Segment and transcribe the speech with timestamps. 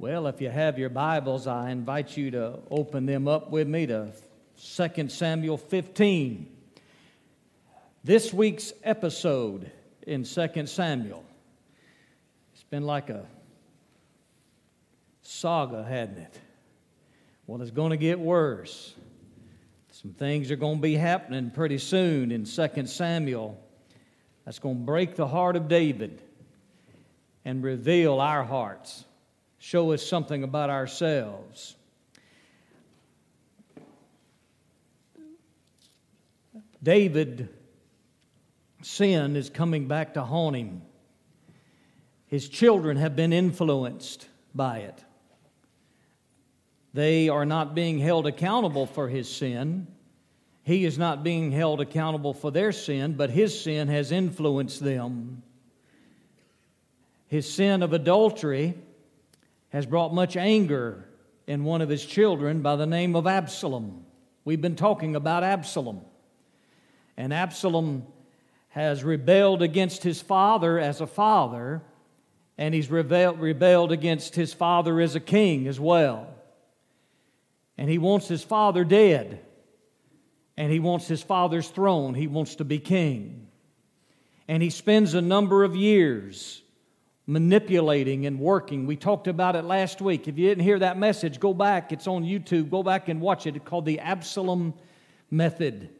[0.00, 3.84] Well, if you have your Bibles, I invite you to open them up with me
[3.86, 4.12] to
[4.76, 6.46] 2 Samuel 15.
[8.04, 9.68] This week's episode
[10.06, 11.24] in 2 Samuel.
[12.52, 13.26] It's been like a
[15.22, 16.40] saga, hadn't it?
[17.48, 18.94] Well, it's going to get worse.
[19.90, 23.60] Some things are going to be happening pretty soon in 2 Samuel
[24.44, 26.22] that's going to break the heart of David
[27.44, 29.04] and reveal our hearts,
[29.58, 31.76] show us something about ourselves.
[36.82, 37.48] David,
[38.82, 40.82] sin is coming back to haunt him.
[42.26, 45.04] His children have been influenced by it.
[46.94, 49.86] They are not being held accountable for his sin.
[50.62, 55.42] He is not being held accountable for their sin, but his sin has influenced them.
[57.26, 58.74] His sin of adultery
[59.70, 61.08] has brought much anger
[61.46, 64.04] in one of his children by the name of Absalom.
[64.44, 66.02] We've been talking about Absalom.
[67.16, 68.06] And Absalom
[68.68, 71.82] has rebelled against his father as a father,
[72.56, 76.28] and he's rebelled, against his father as a king as well.
[77.76, 79.40] And he wants his father dead,
[80.56, 82.14] and he wants his father's throne.
[82.14, 83.48] He wants to be king.
[84.48, 86.62] And he spends a number of years
[87.28, 88.86] manipulating and working.
[88.86, 90.26] We talked about it last week.
[90.28, 91.92] If you didn't hear that message, go back.
[91.92, 92.70] It's on YouTube.
[92.70, 93.54] Go back and watch it.
[93.54, 94.72] It's called the Absalom
[95.30, 95.90] Method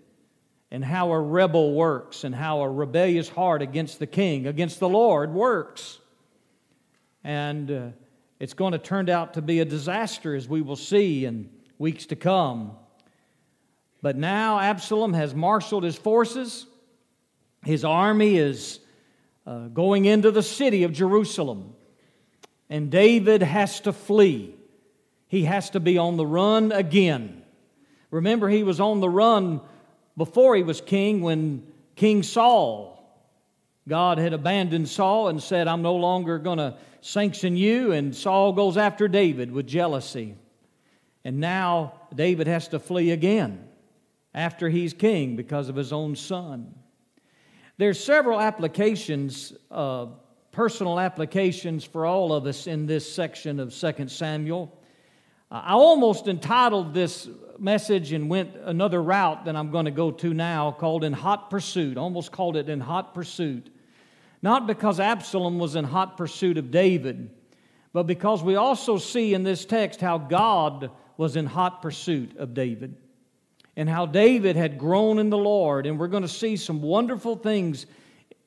[0.71, 4.89] and how a rebel works and how a rebellious heart against the king, against the
[4.89, 5.99] Lord, works.
[7.23, 7.89] And uh,
[8.41, 12.07] it's going to turn out to be a disaster, as we will see in weeks
[12.07, 12.73] to come.
[14.01, 16.65] But now Absalom has marshaled his forces,
[17.67, 18.81] his army is
[19.49, 21.75] uh, going into the city of Jerusalem.
[22.69, 24.55] And David has to flee.
[25.27, 27.43] He has to be on the run again.
[28.11, 29.63] Remember, he was on the run
[30.19, 31.67] before he was king when
[31.97, 32.95] King Saul,
[33.89, 37.93] God had abandoned Saul and said, I'm no longer going to sanction you.
[37.93, 40.35] And Saul goes after David with jealousy.
[41.25, 43.67] And now David has to flee again
[44.35, 46.75] after he's king because of his own son.
[47.79, 50.07] There's several applications, uh,
[50.51, 54.77] personal applications for all of us in this section of 2 Samuel.
[55.49, 60.11] Uh, I almost entitled this message and went another route than I'm going to go
[60.11, 61.97] to now, called In Hot Pursuit.
[61.97, 63.71] Almost called it In Hot Pursuit.
[64.43, 67.31] Not because Absalom was in hot pursuit of David,
[67.93, 72.55] but because we also see in this text how God was in hot pursuit of
[72.55, 72.97] David
[73.79, 75.87] and how David had grown in the Lord.
[75.87, 77.87] And we're going to see some wonderful things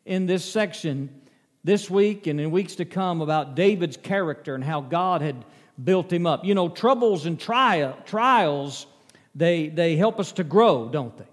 [0.06, 1.22] in this section
[1.64, 5.46] this week and in weeks to come about David's character and how God had
[5.82, 6.44] built him up.
[6.44, 8.86] You know, troubles and tri- trials,
[9.34, 11.28] they, they help us to grow, don't they?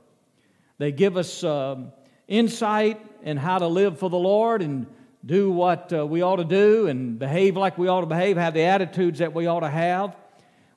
[0.78, 1.90] They give us um,
[2.28, 4.86] insight in how to live for the Lord and
[5.26, 8.54] do what uh, we ought to do and behave like we ought to behave, have
[8.54, 10.14] the attitudes that we ought to have.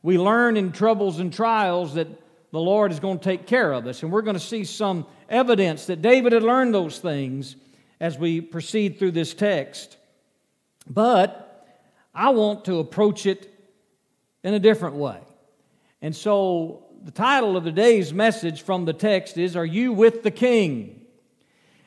[0.01, 2.07] We learn in troubles and trials that
[2.51, 4.03] the Lord is going to take care of us.
[4.03, 7.55] And we're going to see some evidence that David had learned those things
[7.99, 9.97] as we proceed through this text.
[10.87, 11.65] But
[12.13, 13.51] I want to approach it
[14.43, 15.19] in a different way.
[16.01, 20.31] And so the title of today's message from the text is Are You with the
[20.31, 21.01] King?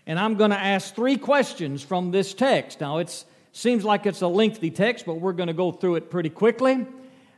[0.07, 2.81] And I'm going to ask three questions from this text.
[2.81, 6.11] Now, it seems like it's a lengthy text, but we're going to go through it
[6.11, 6.87] pretty quickly.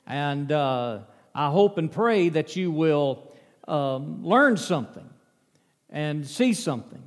[0.06, 1.00] And uh,
[1.36, 3.30] I hope and pray that you will
[3.68, 5.08] um, learn something
[5.90, 7.02] and see something.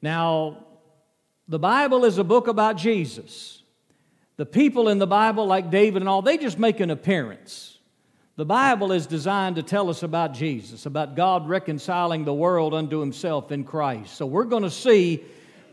[0.00, 0.64] Now,
[1.48, 3.64] the Bible is a book about Jesus.
[4.36, 7.78] The people in the Bible, like David and all, they just make an appearance.
[8.36, 13.00] The Bible is designed to tell us about Jesus, about God reconciling the world unto
[13.00, 14.14] himself in Christ.
[14.14, 15.24] So we're going to see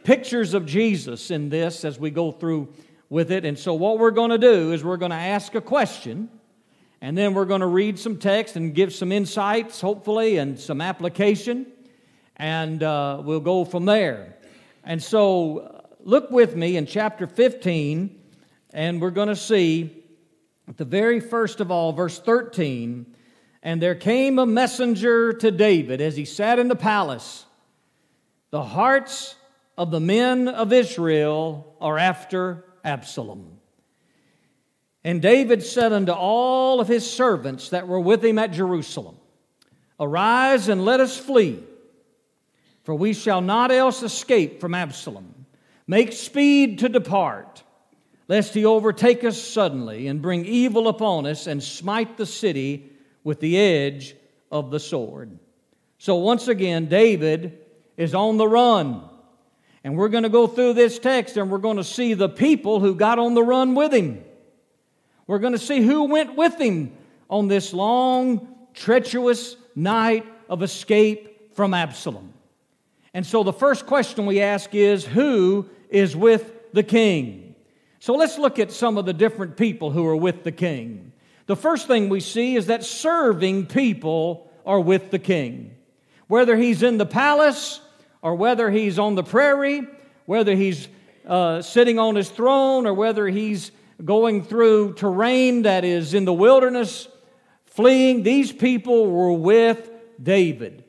[0.04, 2.74] pictures of Jesus in this as we go through
[3.10, 3.46] with it.
[3.46, 6.30] And so what we're going to do is we're going to ask a question
[7.03, 10.79] and then we're going to read some text and give some insights, hopefully, and some
[10.79, 11.67] application.
[12.38, 14.38] And uh, we'll go from there.
[14.85, 18.21] And so, uh, look with me in chapter 15,
[18.73, 20.01] and we're going to see
[20.69, 23.13] at the very first of all, verse 13.
[23.61, 27.45] And there came a messenger to David as he sat in the palace.
[28.51, 29.35] The hearts
[29.77, 33.52] of the men of Israel are after Absalom.
[35.03, 39.17] And David said unto all of his servants that were with him at Jerusalem,
[40.00, 41.63] Arise and let us flee,
[42.83, 45.45] for we shall not else escape from Absalom.
[45.88, 47.63] Make speed to depart.
[48.29, 52.89] lest he overtake us suddenly and bring evil upon us and smite the city
[53.23, 54.15] with the edge
[54.50, 55.38] of the sword.
[55.97, 57.59] So, once again, David
[57.97, 59.01] is on the run.
[59.83, 62.79] And we're going to go through this text and we're going to see the people
[62.79, 64.23] who got on the run with him.
[65.28, 66.92] We're going to see who went with him
[67.30, 72.34] on this long, treacherous night of escape from Absalom.
[73.14, 77.56] And so the first question we ask is who is with the king?
[78.00, 81.14] So let's look at some of the different people who are with the king.
[81.46, 85.75] The first thing we see is that serving people are with the king.
[86.28, 87.80] Whether he's in the palace
[88.22, 89.88] or whether he's on the prairie,
[90.25, 90.88] whether he's
[91.25, 93.72] uh, sitting on his throne or whether he's
[94.03, 97.07] going through terrain that is in the wilderness,
[97.65, 99.89] fleeing, these people were with
[100.21, 100.83] David.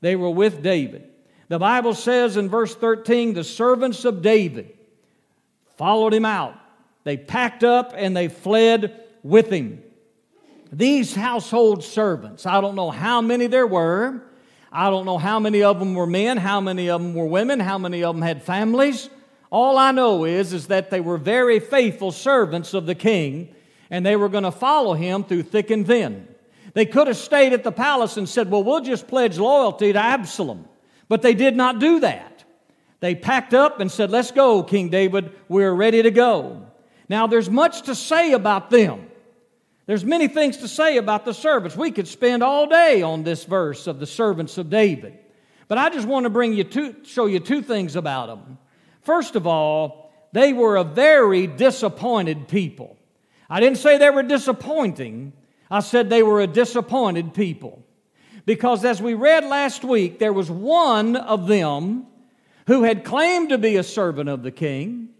[0.00, 1.08] They were with David.
[1.48, 4.76] The Bible says in verse 13, the servants of David
[5.76, 6.54] followed him out.
[7.04, 9.82] They packed up and they fled with him.
[10.72, 14.22] These household servants, I don't know how many there were.
[14.72, 17.60] I don't know how many of them were men, how many of them were women,
[17.60, 19.08] how many of them had families.
[19.50, 23.54] All I know is, is that they were very faithful servants of the king,
[23.90, 26.28] and they were going to follow him through thick and thin.
[26.74, 29.98] They could have stayed at the palace and said, Well, we'll just pledge loyalty to
[29.98, 30.68] Absalom.
[31.08, 32.44] But they did not do that.
[33.00, 35.32] They packed up and said, Let's go, King David.
[35.48, 36.66] We're ready to go.
[37.08, 39.08] Now, there's much to say about them.
[39.86, 41.76] There's many things to say about the servants.
[41.76, 45.16] We could spend all day on this verse of the servants of David.
[45.68, 48.58] But I just want to bring you two, show you two things about them.
[49.06, 52.96] First of all, they were a very disappointed people.
[53.48, 55.32] I didn't say they were disappointing.
[55.70, 57.84] I said they were a disappointed people.
[58.46, 62.06] Because as we read last week, there was one of them
[62.66, 65.10] who had claimed to be a servant of the king,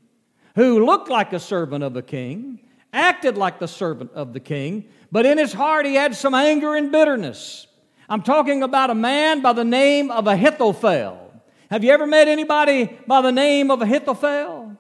[0.57, 2.59] who looked like a servant of the king,
[2.93, 6.75] acted like the servant of the king, but in his heart he had some anger
[6.75, 7.69] and bitterness.
[8.09, 11.26] I'm talking about a man by the name of Ahithophel.
[11.71, 14.77] Have you ever met anybody by the name of Ahithophel?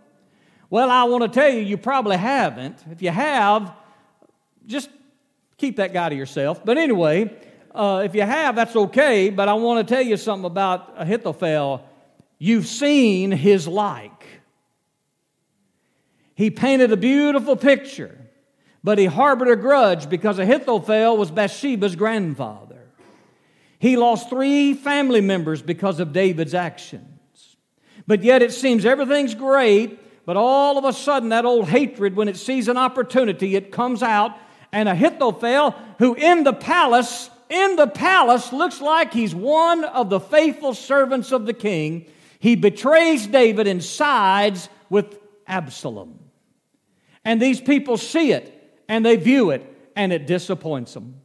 [0.71, 2.79] Well, I want to tell you, you probably haven't.
[2.91, 3.73] If you have,
[4.67, 4.89] just
[5.57, 6.65] keep that guy to yourself.
[6.65, 7.35] But anyway,
[7.75, 11.85] uh, if you have, that's okay, but I want to tell you something about Ahithophel.
[12.39, 14.27] You've seen his like.
[16.35, 18.17] He painted a beautiful picture,
[18.85, 22.66] but he harbored a grudge because Ahithophel was Bathsheba's grandfather.
[23.79, 27.57] He lost three family members because of David's actions.
[28.07, 32.29] But yet it seems everything's great, but all of a sudden that old hatred, when
[32.29, 34.33] it sees an opportunity, it comes out.
[34.73, 40.21] And Ahithophel, who in the palace in the palace looks like he's one of the
[40.21, 42.07] faithful servants of the king.
[42.41, 46.19] He betrays David and sides with Absalom.
[47.25, 48.53] And these people see it
[48.89, 49.65] and they view it
[49.95, 51.21] and it disappoints them.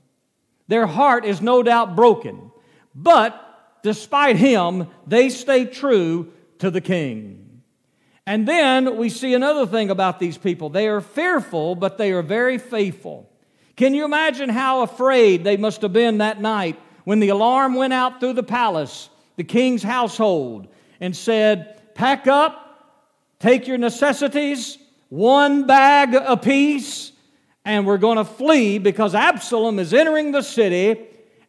[0.72, 2.50] Their heart is no doubt broken,
[2.96, 3.36] but
[3.84, 7.62] despite him, they stay true to the king.
[8.26, 10.70] And then we see another thing about these people.
[10.70, 13.30] They are fearful, but they are very faithful.
[13.76, 17.92] Can you imagine how afraid they must have been that night when the alarm went
[17.92, 20.70] out through the palace, the king's household,
[21.02, 22.96] and said, Pack up,
[23.42, 24.78] take your necessities,
[25.10, 27.12] one bag apiece,
[27.64, 31.00] and we're going to flee because Absalom is entering the city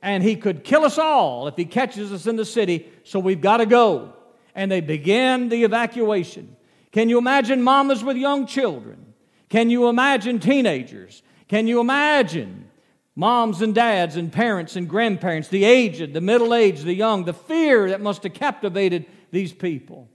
[0.02, 3.40] and he could kill us all if he catches us in the city, so we've
[3.40, 4.12] got to go.
[4.54, 6.56] And they began the evacuation.
[6.90, 9.14] Can you imagine mamas with young children?
[9.48, 11.22] Can you imagine teenagers?
[11.48, 12.68] Can you imagine
[13.14, 17.32] moms and dads and parents and grandparents, the aged, the middle aged, the young, the
[17.32, 20.08] fear that must have captivated these people?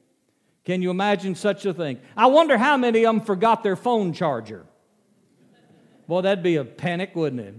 [0.66, 2.00] Can you imagine such a thing?
[2.16, 4.66] I wonder how many of them forgot their phone charger.
[6.08, 7.56] Boy, that'd be a panic, wouldn't it?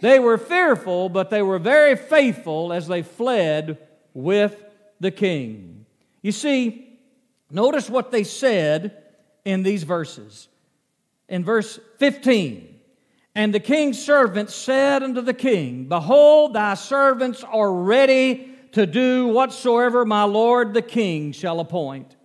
[0.00, 3.78] They were fearful, but they were very faithful as they fled
[4.14, 4.62] with
[5.00, 5.86] the king.
[6.22, 6.98] You see,
[7.50, 9.02] notice what they said
[9.44, 10.48] in these verses
[11.28, 12.68] in verse 15.
[13.34, 19.28] And the king's servants said unto the king, Behold, thy servants are ready to do
[19.28, 22.16] whatsoever my lord the king shall appoint.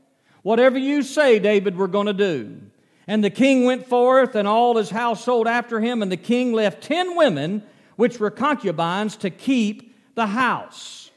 [0.41, 2.59] Whatever you say, David, we're going to do.
[3.07, 6.83] And the king went forth, and all his household after him, and the king left
[6.83, 7.63] ten women,
[7.95, 11.09] which were concubines, to keep the house.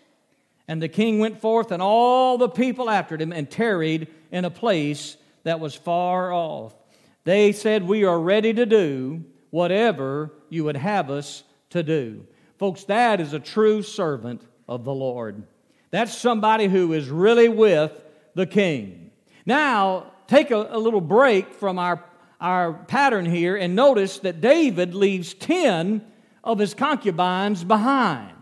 [0.69, 4.51] And the king went forth, and all the people after him, and tarried in a
[4.51, 6.75] place that was far off.
[7.25, 12.27] They said, We are ready to do whatever you would have us to do.
[12.59, 15.43] Folks, that is a true servant of the Lord.
[15.91, 17.93] That's somebody who is really with
[18.35, 19.11] the king.
[19.45, 22.03] Now, take a, a little break from our,
[22.41, 26.03] our pattern here and notice that David leaves 10
[26.45, 28.33] of his concubines behind.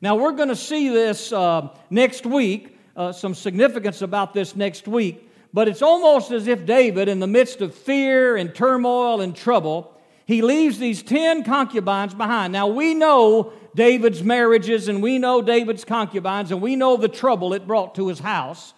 [0.00, 4.88] Now, we're going to see this uh, next week, uh, some significance about this next
[4.88, 9.36] week, but it's almost as if David, in the midst of fear and turmoil and
[9.36, 9.94] trouble,
[10.24, 12.54] he leaves these 10 concubines behind.
[12.54, 17.52] Now, we know David's marriages and we know David's concubines and we know the trouble
[17.52, 18.72] it brought to his house.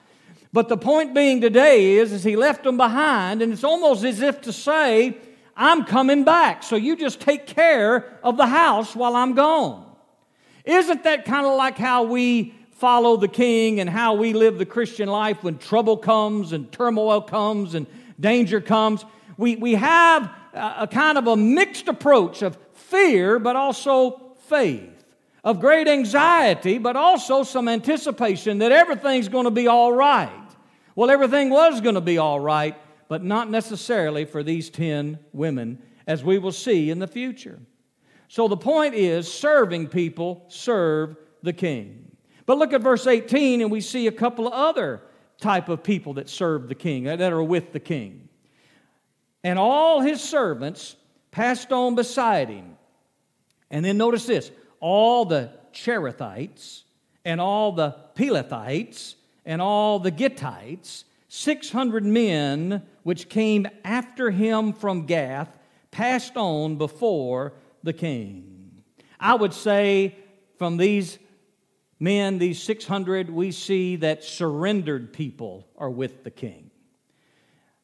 [0.53, 4.21] But the point being today is, is he left them behind, and it's almost as
[4.21, 5.17] if to say,
[5.57, 9.87] I'm coming back, so you just take care of the house while I'm gone.
[10.65, 14.67] Isn't that kind of like how we follow the king and how we live the
[14.67, 17.87] Christian life when trouble comes and turmoil comes and
[18.19, 19.05] danger comes?
[19.37, 25.05] We, we have a, a kind of a mixed approach of fear, but also faith,
[25.45, 30.40] of great anxiety, but also some anticipation that everything's going to be all right.
[31.01, 32.77] Well, everything was going to be all right,
[33.09, 37.59] but not necessarily for these 10 women, as we will see in the future.
[38.29, 42.15] So the point is serving people serve the king.
[42.45, 45.01] But look at verse 18 and we see a couple of other
[45.39, 48.29] type of people that serve the king, that are with the king.
[49.43, 50.97] And all his servants
[51.31, 52.77] passed on beside him.
[53.71, 56.83] And then notice this all the Cherethites
[57.25, 65.07] and all the Pelethites and all the Gittites, 600 men which came after him from
[65.07, 65.59] Gath,
[65.91, 68.83] passed on before the king.
[69.19, 70.17] I would say
[70.59, 71.19] from these
[71.99, 76.71] men, these 600, we see that surrendered people are with the king.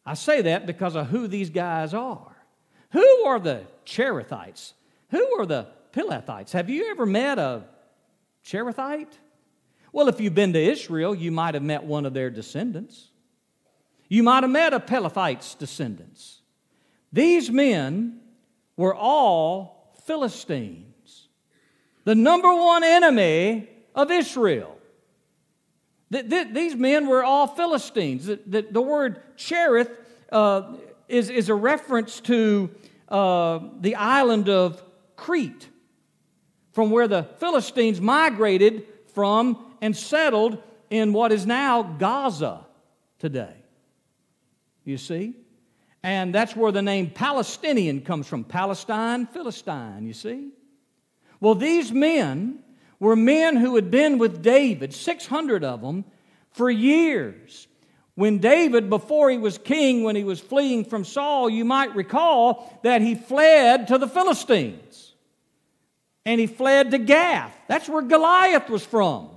[0.05, 2.37] I say that because of who these guys are.
[2.93, 4.73] Who are the Cherethites?
[5.11, 6.53] Who are the Pelethites?
[6.53, 7.65] Have you ever met a
[8.45, 9.19] Cherethite?
[9.97, 13.09] Well, if you've been to Israel, you might have met one of their descendants.
[14.11, 16.43] You might have met a Pelethite's descendants.
[17.15, 18.21] These men
[18.77, 21.29] were all Philistines,
[22.05, 24.77] the number one enemy of Israel.
[26.11, 28.27] These men were all Philistines.
[28.27, 29.89] The, word Cherith
[30.31, 30.75] uh,
[31.09, 32.69] is, is a reference to
[33.09, 34.83] uh, the island of
[35.17, 35.71] Crete,
[36.73, 38.85] from where the Philistines migrated
[39.15, 40.59] from and settled
[40.91, 42.67] in what is now Gaza
[43.21, 43.55] today.
[44.85, 45.35] You see?
[46.03, 50.51] And that's where the name Palestinian comes from Palestine, Philistine, you see?
[51.41, 52.59] Well, these men
[52.99, 56.05] were men who had been with David, 600 of them,
[56.51, 57.69] for years.
[58.17, 62.81] When David, before he was king, when he was fleeing from Saul, you might recall
[62.83, 65.13] that he fled to the Philistines.
[66.25, 67.57] And he fled to Gath.
[67.69, 69.36] That's where Goliath was from.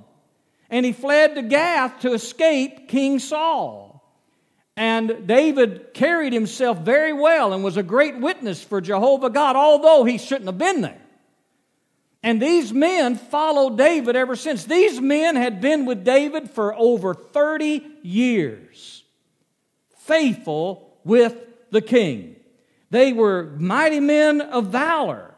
[0.70, 3.90] And he fled to Gath to escape King Saul.
[4.78, 10.06] And David carried himself very well and was a great witness for Jehovah God, although
[10.06, 11.02] he shouldn't have been there.
[12.22, 14.66] And these men followed David ever since.
[14.66, 19.04] These men had been with David for over 30 years,
[20.00, 21.36] faithful with
[21.72, 22.36] the king.
[22.90, 25.29] They were mighty men of valor.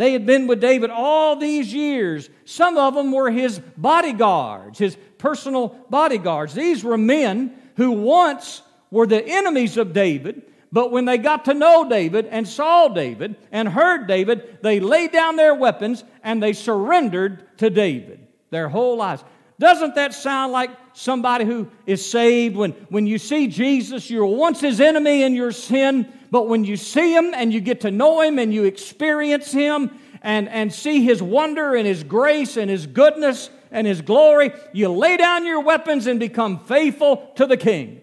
[0.00, 2.30] They had been with David all these years.
[2.46, 6.54] Some of them were his bodyguards, his personal bodyguards.
[6.54, 10.40] These were men who once were the enemies of David,
[10.72, 15.12] but when they got to know David and saw David and heard David, they laid
[15.12, 19.22] down their weapons and they surrendered to David their whole lives.
[19.58, 22.56] Doesn't that sound like somebody who is saved?
[22.56, 26.76] When, when you see Jesus, you're once his enemy in your sin, but when you
[26.76, 29.90] see him and you get to know him and you experience him
[30.22, 34.88] and, and see his wonder and his grace and his goodness and his glory, you
[34.88, 38.02] lay down your weapons and become faithful to the king.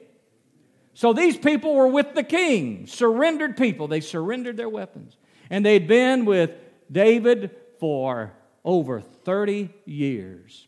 [0.93, 3.87] So these people were with the king, surrendered people.
[3.87, 5.15] They surrendered their weapons.
[5.49, 6.51] And they'd been with
[6.91, 8.33] David for
[8.65, 10.67] over 30 years.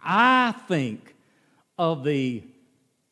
[0.00, 1.14] I think
[1.78, 2.42] of the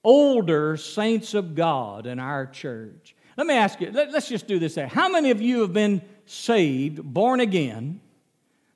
[0.04, 3.11] older saints of God in our church.
[3.36, 4.76] Let me ask you, let, us just do this.
[4.76, 8.00] How many of you have been saved, born again,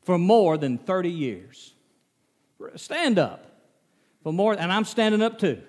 [0.02, 1.74] for more than 30 years?
[2.76, 3.44] Stand up.
[4.22, 5.62] For more, and I'm standing up too.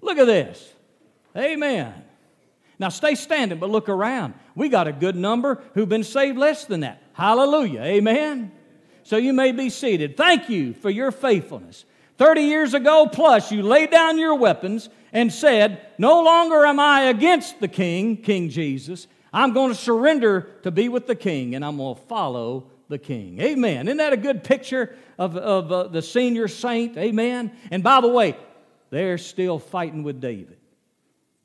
[0.00, 0.74] Look at this.
[1.36, 1.92] Amen.
[2.78, 4.34] Now stay standing, but look around.
[4.54, 7.02] We got a good number who've been saved less than that.
[7.14, 7.82] Hallelujah.
[7.82, 8.52] Amen.
[9.02, 10.16] So you may be seated.
[10.16, 11.84] Thank you for your faithfulness.
[12.18, 17.02] 30 years ago plus, you laid down your weapons and said, No longer am I
[17.02, 19.06] against the king, King Jesus.
[19.32, 22.98] I'm going to surrender to be with the king and I'm going to follow the
[22.98, 23.40] king.
[23.40, 23.86] Amen.
[23.86, 26.96] Isn't that a good picture of, of uh, the senior saint?
[26.96, 27.52] Amen.
[27.70, 28.36] And by the way,
[28.90, 30.58] they're still fighting with David.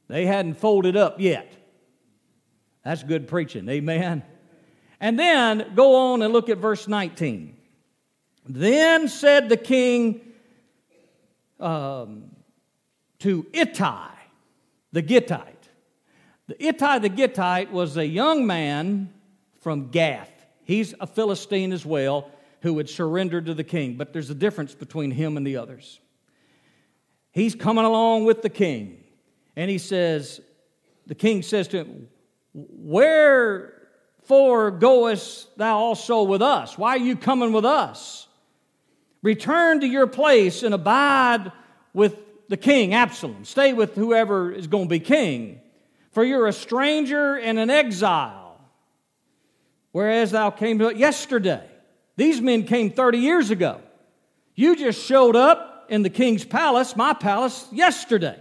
[0.08, 1.52] They hadn't folded up yet.
[2.84, 3.70] That's good preaching.
[3.70, 4.24] Amen.
[5.00, 7.56] And then go on and look at verse 19.
[8.48, 10.22] Then said the king
[11.60, 12.35] um,
[13.26, 14.12] to Ittai,
[14.92, 15.68] the Gittite.
[16.46, 19.12] The Ittai the Gittite was a young man
[19.62, 20.30] from Gath.
[20.64, 22.30] He's a Philistine as well
[22.62, 26.00] who had surrendered to the king, but there's a difference between him and the others.
[27.32, 29.04] He's coming along with the king,
[29.56, 30.40] and he says,
[31.08, 32.10] The king says to him,
[32.54, 33.72] Wherefore
[34.70, 36.78] goest thou also with us?
[36.78, 38.28] Why are you coming with us?
[39.24, 41.52] Return to your place and abide
[41.92, 43.46] with the king, Absalom.
[43.46, 45.62] Stay with whoever is going to be king.
[46.12, 48.58] For you're a stranger and an exile,
[49.92, 51.64] whereas thou came yesterday.
[52.16, 53.82] These men came 30 years ago.
[54.56, 58.40] You just showed up in the king's palace, my palace, yesterday.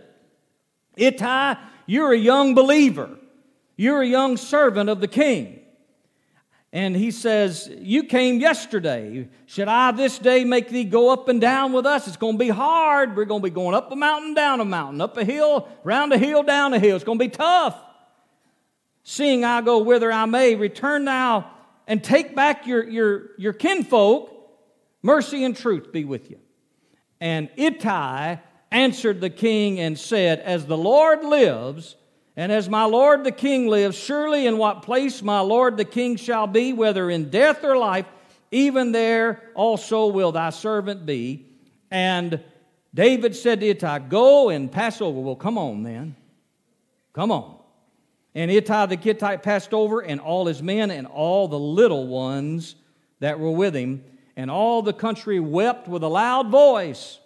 [0.96, 1.56] Ittai,
[1.86, 3.10] you're a young believer.
[3.76, 5.60] You're a young servant of the king.
[6.74, 9.28] And he says, You came yesterday.
[9.46, 12.08] Should I this day make thee go up and down with us?
[12.08, 13.16] It's going to be hard.
[13.16, 16.12] We're going to be going up a mountain, down a mountain, up a hill, round
[16.12, 16.96] a hill, down a hill.
[16.96, 17.80] It's going to be tough.
[19.04, 21.48] Seeing I go whither I may, return now
[21.86, 24.32] and take back your, your, your kinfolk.
[25.00, 26.40] Mercy and truth be with you.
[27.20, 28.38] And Ittai
[28.72, 31.94] answered the king and said, As the Lord lives,
[32.36, 36.16] and as my lord the king lives, surely in what place my lord the king
[36.16, 38.06] shall be, whether in death or life,
[38.50, 41.46] even there also will thy servant be.
[41.90, 42.40] And
[42.92, 45.20] David said to Ittai, Go and pass over.
[45.20, 46.16] Well, come on then.
[47.12, 47.58] Come on.
[48.34, 52.74] And Ittai the Gittite passed over, and all his men, and all the little ones
[53.20, 54.04] that were with him.
[54.36, 57.20] And all the country wept with a loud voice.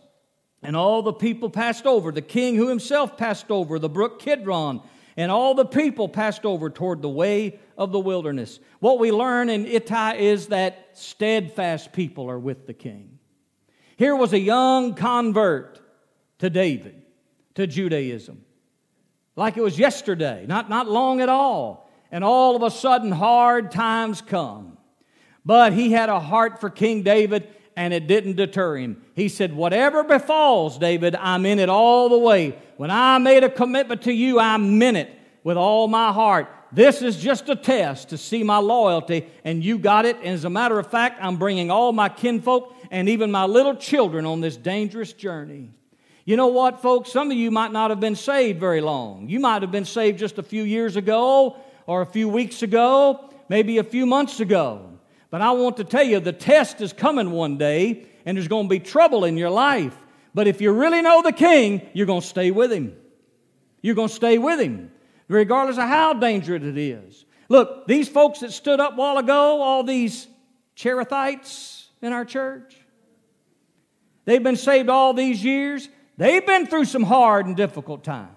[0.62, 2.12] And all the people passed over.
[2.12, 4.82] The king who himself passed over the brook Kidron
[5.18, 8.60] and all the people passed over toward the way of the wilderness.
[8.78, 13.18] What we learn in Ittai is that steadfast people are with the king.
[13.96, 15.80] Here was a young convert
[16.38, 17.02] to David,
[17.56, 18.44] to Judaism,
[19.34, 21.90] like it was yesterday, not, not long at all.
[22.12, 24.78] And all of a sudden, hard times come.
[25.44, 27.48] But he had a heart for King David,
[27.78, 29.00] and it didn't deter him.
[29.14, 32.58] He said, Whatever befalls, David, I'm in it all the way.
[32.76, 35.08] When I made a commitment to you, I meant it
[35.44, 36.48] with all my heart.
[36.72, 40.16] This is just a test to see my loyalty, and you got it.
[40.16, 43.76] And as a matter of fact, I'm bringing all my kinfolk and even my little
[43.76, 45.70] children on this dangerous journey.
[46.24, 47.12] You know what, folks?
[47.12, 49.28] Some of you might not have been saved very long.
[49.28, 53.30] You might have been saved just a few years ago, or a few weeks ago,
[53.48, 54.97] maybe a few months ago.
[55.30, 58.66] But I want to tell you the test is coming one day, and there's going
[58.66, 59.96] to be trouble in your life.
[60.34, 62.96] But if you really know the King, you're going to stay with Him.
[63.82, 64.90] You're going to stay with Him,
[65.28, 67.24] regardless of how dangerous it is.
[67.48, 70.26] Look, these folks that stood up a while ago, all these
[70.76, 72.76] Cherethites in our church,
[74.24, 75.88] they've been saved all these years.
[76.16, 78.28] They've been through some hard and difficult times.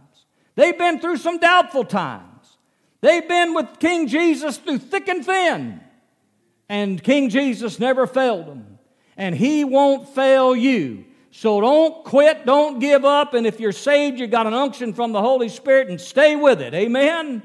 [0.56, 2.58] They've been through some doubtful times.
[3.02, 5.82] They've been with King Jesus through thick and thin.
[6.72, 8.80] And King Jesus never failed them.
[9.18, 11.04] And He won't fail you.
[11.30, 15.12] So don't quit, don't give up, and if you're saved, you got an unction from
[15.12, 16.74] the Holy Spirit, and stay with it.
[16.74, 17.44] Amen?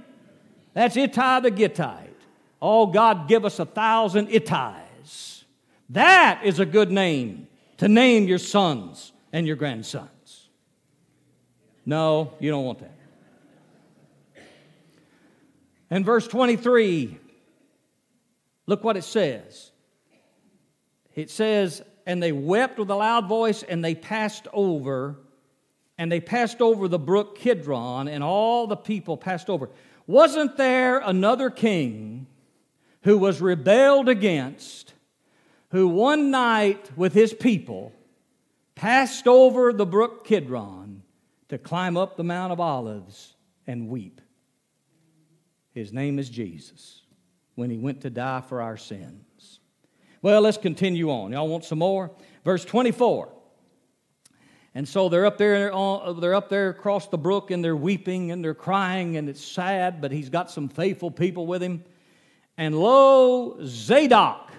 [0.75, 2.15] That's Ittai the Gittite.
[2.62, 5.43] Oh, God, give us a thousand Ittais.
[5.91, 10.49] That is a good name to name your sons and your grandsons.
[11.85, 12.97] No, you don't want that.
[15.91, 17.19] And verse 23
[18.66, 19.70] Look what it says.
[21.14, 25.16] It says, And they wept with a loud voice, and they passed over,
[25.96, 29.70] and they passed over the brook Kidron, and all the people passed over.
[30.07, 32.26] Wasn't there another king
[33.02, 34.92] who was rebelled against,
[35.70, 37.92] who one night with his people
[38.74, 41.02] passed over the brook Kidron
[41.48, 43.35] to climb up the Mount of Olives
[43.66, 44.20] and weep?
[45.72, 47.02] His name is Jesus
[47.57, 49.61] when he went to die for our sins.
[50.23, 51.33] Well, let's continue on.
[51.33, 52.12] Y'all want some more?
[52.45, 53.33] Verse 24.
[54.75, 58.31] And so they're up there, uh, they're up there across the brook, and they're weeping
[58.31, 60.03] and they're crying, and it's sad.
[60.03, 61.83] But he's got some faithful people with him.
[62.59, 64.51] And lo, Zadok,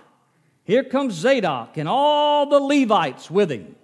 [0.63, 3.75] here comes Zadok, and all the Levites with him,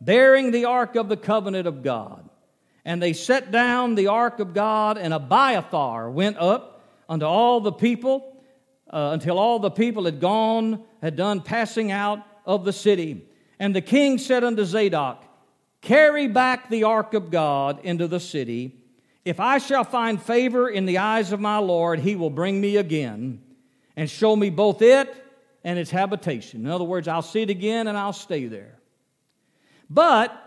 [0.00, 2.28] bearing the ark of the covenant of God.
[2.84, 7.72] And they set down the ark of God, and Abiathar went up unto all the
[7.72, 8.31] people
[8.92, 13.26] uh, until all the people had gone, had done passing out of the city.
[13.58, 15.24] And the king said unto Zadok,
[15.80, 18.76] Carry back the ark of God into the city,
[19.24, 22.76] If I shall find favor in the eyes of my Lord, he will bring me
[22.76, 23.40] again
[23.96, 25.14] and show me both it
[25.64, 26.64] and its habitation.
[26.64, 28.78] In other words, I'll see it again and I'll stay there.
[29.88, 30.38] But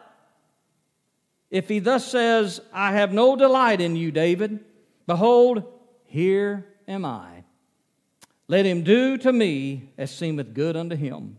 [1.49, 4.59] if he thus says, I have no delight in you, David,
[5.07, 5.63] behold,
[6.05, 7.34] here am I.
[8.47, 11.37] Let him do to me as seemeth good unto him.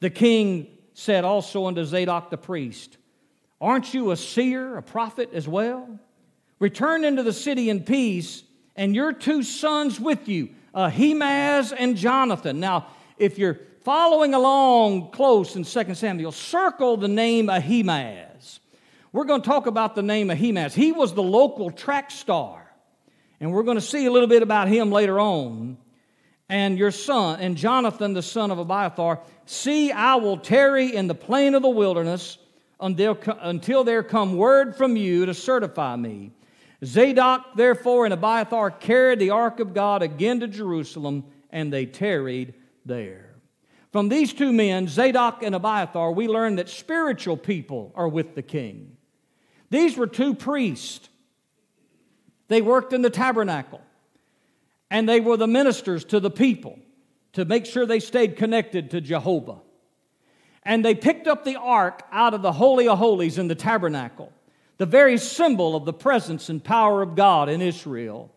[0.00, 2.96] The king said also unto Zadok the priest,
[3.60, 5.98] Aren't you a seer, a prophet as well?
[6.58, 8.42] Return into the city in peace,
[8.76, 12.60] and your two sons with you, Ahimaaz and Jonathan.
[12.60, 12.86] Now,
[13.18, 18.60] if you're following along close in 2 Samuel, circle the name Ahimaaz.
[19.12, 20.74] We're going to talk about the name Ahimaaz.
[20.74, 22.72] He was the local track star,
[23.40, 25.76] and we're going to see a little bit about him later on.
[26.50, 31.14] And your son, and Jonathan, the son of Abiathar, see, I will tarry in the
[31.14, 32.38] plain of the wilderness
[32.80, 36.32] until, there come word from you to certify me.
[36.84, 42.54] Zadok, therefore, and Abiathar carried the ark of God again to Jerusalem, and they tarried
[42.84, 43.36] there.
[43.92, 48.42] From these two men, Zadok and Abiathar, we learn that spiritual people are with the
[48.42, 48.96] king.
[49.68, 51.08] These were two priests.
[52.48, 53.82] They worked in the tabernacle,
[54.90, 56.78] and they were the ministers to the people
[57.32, 59.58] to make sure they stayed connected to Jehovah.
[60.64, 64.32] And they picked up the ark out of the Holy of Holies in the tabernacle
[64.80, 68.32] the very symbol of the presence and power of God in Israel.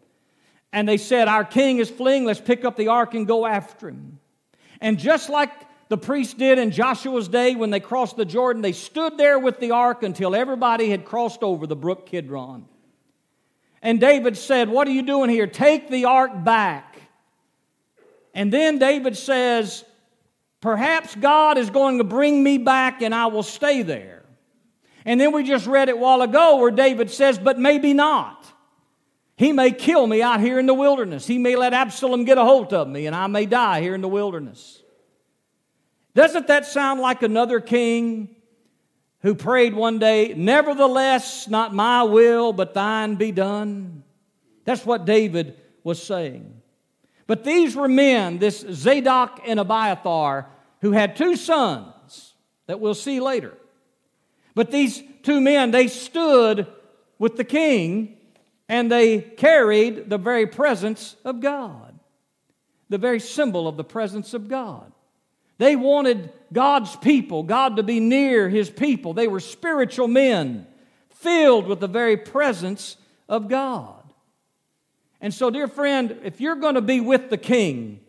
[0.74, 3.88] And they said, Our king is fleeing, let's pick up the ark and go after
[3.88, 4.20] him.
[4.82, 5.52] And just like
[5.88, 9.62] the priests did in Joshua's day when they crossed the Jordan, they stood there with
[9.62, 12.66] the ark until everybody had crossed over the brook Kidron.
[13.84, 15.46] And David said, What are you doing here?
[15.46, 16.98] Take the ark back.
[18.34, 19.84] And then David says,
[20.62, 24.24] Perhaps God is going to bring me back and I will stay there.
[25.06, 28.40] And then we just read it a while ago where David says, But maybe not.
[29.36, 31.28] He may kill me out here in the wilderness.
[31.28, 34.02] He may let Absalom get a hold of me and I may die here in
[34.02, 34.82] the wilderness.
[36.16, 38.34] Doesn't that sound like another king
[39.24, 44.04] who prayed one day, Nevertheless, not my will, but thine be done?
[44.66, 46.62] That's what David was saying.
[47.26, 50.48] But these were men, this Zadok and Abiathar,
[50.82, 52.34] who had two sons
[52.68, 53.58] that we'll see later.
[54.56, 56.68] But these two men, they stood
[57.18, 58.18] with the king
[58.70, 61.98] and they carried the very presence of God,
[62.90, 64.93] the very symbol of the presence of God.
[65.64, 69.14] They wanted God's people, God to be near his people.
[69.14, 70.68] They were spiritual men
[71.10, 72.98] filled with the very presence
[73.30, 74.04] of God.
[75.22, 78.02] And so, dear friend, if you're going to be with the king,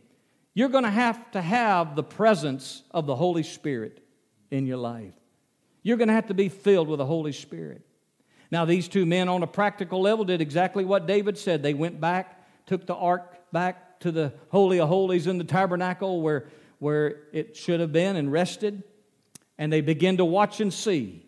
[0.52, 4.04] you're going to have to have the presence of the Holy Spirit
[4.50, 5.14] in your life.
[5.84, 7.82] You're going to have to be filled with the Holy Spirit.
[8.50, 11.62] Now, these two men on a practical level did exactly what David said.
[11.62, 16.20] They went back, took the ark back to the Holy of Holies in the tabernacle
[16.20, 18.82] where, where it should have been and rested,
[19.58, 21.24] and they begin to watch and see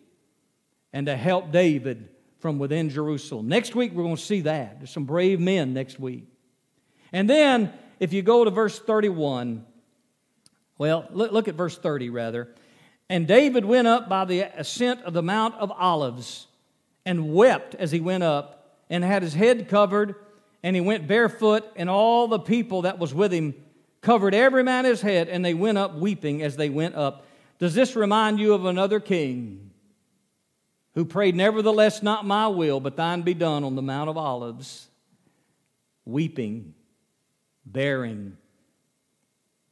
[0.93, 3.47] and to help David from within Jerusalem.
[3.47, 4.79] Next week, we're going to see that.
[4.79, 6.25] There's some brave men next week.
[7.11, 9.65] And then, if you go to verse 31,
[10.77, 12.49] well, look, at verse 30 rather.
[13.09, 16.47] And David went up by the ascent of the Mount of Olives
[17.05, 20.15] and wept as he went up and had his head covered
[20.63, 23.55] and he went barefoot and all the people that was with him
[24.07, 27.25] covered every man his head and they went up weeping as they went up.
[27.59, 29.69] Does this remind you of another king
[30.95, 34.87] who prayed, Nevertheless, not my will, but thine be done on the Mount of Olives,
[36.05, 36.73] weeping,
[37.65, 38.37] bearing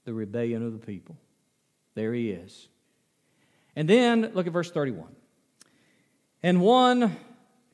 [0.03, 1.15] the rebellion of the people?
[1.93, 2.67] There he is.
[3.73, 5.15] And then look at verse 31.
[6.43, 7.15] And one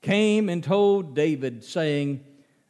[0.04, 2.24] came and told David, saying,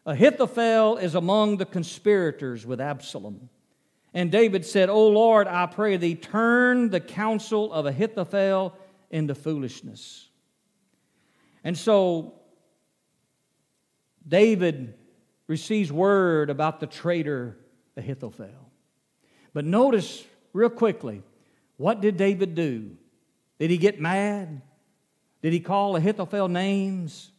[0.05, 3.49] Ahithophel is among the conspirators with Absalom.
[4.13, 8.75] And David said, O Lord, I pray thee, turn the counsel of Ahithophel
[9.09, 10.27] into foolishness.
[11.63, 12.33] And so
[14.27, 14.95] David
[15.47, 17.57] receives word about the traitor
[17.95, 18.71] Ahithophel.
[19.53, 21.23] But notice real quickly,
[21.77, 22.97] what did David do?
[23.59, 24.61] Did he get mad?
[25.41, 27.31] Did he call Ahithophel names?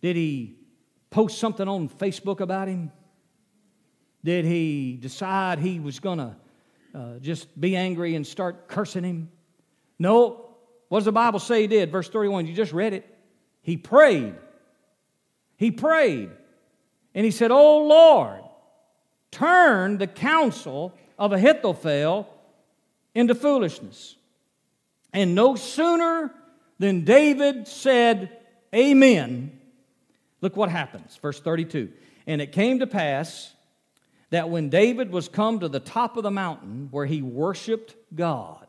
[0.00, 0.56] Did he
[1.10, 2.92] post something on Facebook about him?
[4.26, 6.36] Did he decide he was going to
[6.92, 9.30] uh, just be angry and start cursing him?
[10.00, 10.46] No.
[10.88, 11.92] What does the Bible say he did?
[11.92, 13.06] Verse 31, you just read it.
[13.62, 14.34] He prayed.
[15.56, 16.30] He prayed.
[17.14, 18.42] And he said, Oh Lord,
[19.30, 22.28] turn the counsel of Ahithophel
[23.14, 24.16] into foolishness.
[25.12, 26.34] And no sooner
[26.80, 28.36] than David said,
[28.74, 29.56] Amen,
[30.40, 31.16] Look what happens.
[31.22, 31.92] Verse 32.
[32.26, 33.54] And it came to pass
[34.30, 38.66] that when David was come to the top of the mountain where he worshiped God,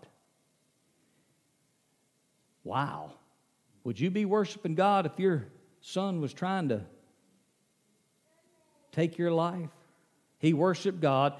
[2.63, 3.13] wow,
[3.83, 5.47] would you be worshiping God if your
[5.81, 6.81] son was trying to
[8.91, 9.69] take your life?
[10.39, 11.33] He worshiped God,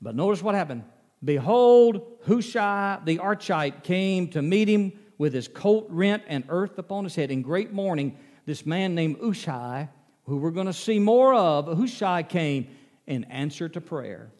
[0.00, 0.84] but notice what happened.
[1.22, 7.04] Behold, Hushai the Archite came to meet him with his coat rent and earth upon
[7.04, 8.16] his head in great mourning.
[8.46, 9.88] This man named Hushai,
[10.24, 12.68] who we're going to see more of, Hushai came
[13.08, 14.30] in answer to prayer.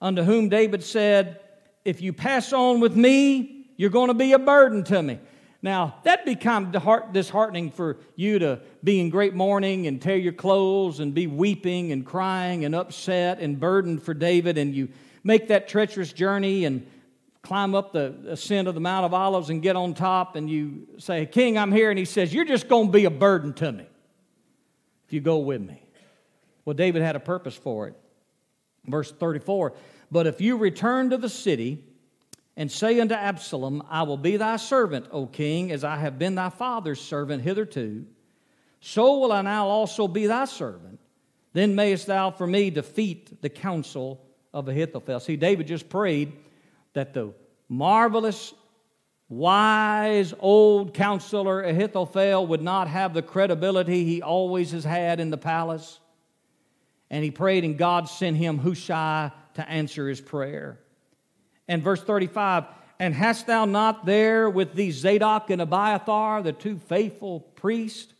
[0.00, 1.40] Unto whom David said,
[1.84, 5.18] If you pass on with me, you're going to be a burden to me.
[5.62, 10.16] Now, that'd be kind of disheartening for you to be in great mourning and tear
[10.16, 14.90] your clothes and be weeping and crying and upset and burdened for David, and you
[15.22, 16.86] make that treacherous journey and
[17.40, 20.86] climb up the ascent of the Mount of Olives and get on top, and you
[20.98, 21.90] say, King, I'm here.
[21.90, 23.86] And he says, You're just going to be a burden to me
[25.06, 25.83] if you go with me.
[26.64, 27.94] Well, David had a purpose for it.
[28.86, 29.74] Verse 34
[30.10, 31.84] But if you return to the city,
[32.56, 36.36] and say unto Absalom, I will be thy servant, O king, as I have been
[36.36, 38.06] thy father's servant hitherto.
[38.80, 41.00] So will I now also be thy servant.
[41.52, 45.20] Then mayest thou for me defeat the counsel of Ahithophel.
[45.20, 46.32] See, David just prayed
[46.92, 47.32] that the
[47.68, 48.54] marvelous,
[49.28, 55.38] wise, old counselor Ahithophel would not have the credibility he always has had in the
[55.38, 55.98] palace.
[57.14, 60.80] And he prayed, and God sent him Hushai to answer his prayer.
[61.68, 62.64] And verse 35
[62.98, 68.12] And hast thou not there with thee Zadok and Abiathar, the two faithful priests?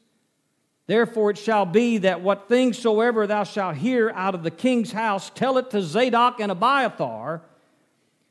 [0.87, 4.92] Therefore it shall be that what things soever thou shalt hear out of the king's
[4.92, 7.42] house, tell it to Zadok and Abiathar.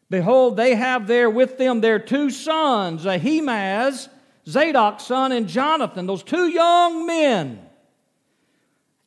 [0.10, 4.08] Behold, they have there with them their two sons, Ahimaaz,
[4.47, 7.67] Zadok's son, and Jonathan, those two young men.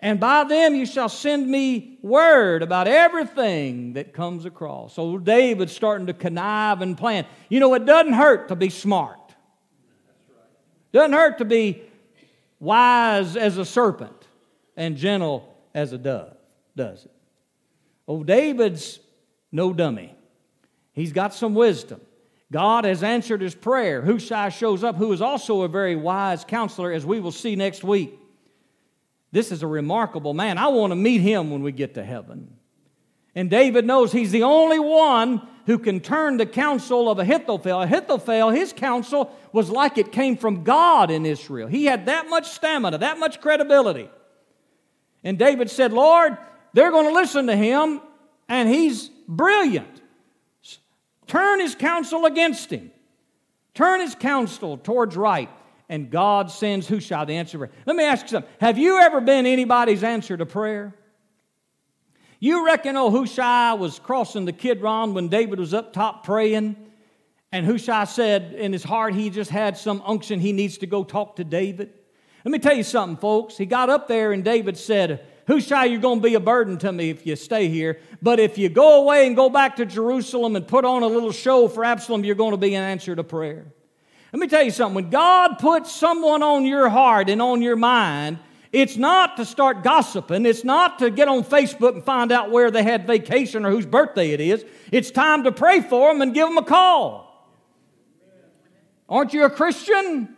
[0.01, 4.95] And by them you shall send me word about everything that comes across.
[4.95, 7.25] So David's starting to connive and plan.
[7.49, 9.19] You know, it doesn't hurt to be smart.
[10.93, 11.83] Doesn't hurt to be
[12.61, 14.27] wise as a serpent
[14.77, 16.37] and gentle as a dove,
[16.75, 17.13] does it?
[18.07, 19.01] Oh, David's
[19.51, 20.15] no dummy.
[20.93, 22.01] He's got some wisdom.
[22.53, 24.03] God has answered his prayer.
[24.03, 27.83] Hushai shows up, who is also a very wise counselor, as we will see next
[27.83, 28.19] week.
[29.33, 30.59] This is a remarkable man.
[30.59, 32.57] I want to meet him when we get to heaven.
[33.35, 37.83] And David knows he's the only one who can turn the counsel of Ahithophel.
[37.83, 41.69] Ahithophel, his counsel was like it came from God in Israel.
[41.69, 44.09] He had that much stamina, that much credibility.
[45.23, 46.39] And David said, Lord,
[46.73, 48.01] they're going to listen to him,
[48.49, 50.01] and he's brilliant.
[51.27, 52.93] Turn his counsel against him.
[53.75, 55.51] Turn his counsel towards right
[55.89, 57.71] and God sends Hushai the answer.
[57.87, 58.51] Let me ask you something.
[58.61, 60.95] Have you ever been anybody's answer to prayer?
[62.39, 66.77] You reckon old Hushai was crossing the Kidron when David was up top praying,
[67.51, 71.05] and Hushai said in his heart he just had some unction he needs to go
[71.05, 71.93] talk to David?
[72.45, 73.57] Let me tell you something, folks.
[73.57, 76.93] He got up there and David said, Hushai, you're going to be a burden to
[76.93, 78.01] me if you stay here.
[78.21, 81.33] But if you go away and go back to Jerusalem and put on a little
[81.33, 83.67] show for Absalom, you're going to be an answer to prayer.
[84.37, 84.97] Let me tell you something.
[84.97, 88.39] When God puts someone on your heart and on your mind,
[88.71, 90.45] it's not to start gossiping.
[90.45, 93.87] It's not to get on Facebook and find out where they had vacation or whose
[93.87, 94.63] birthday it is.
[94.93, 97.49] It's time to pray for them and give them a call.
[99.09, 100.37] Aren't you a Christian?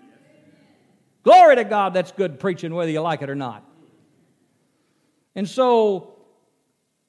[1.25, 3.69] Glory to God, that's good preaching, whether you like it or not.
[5.35, 6.15] And so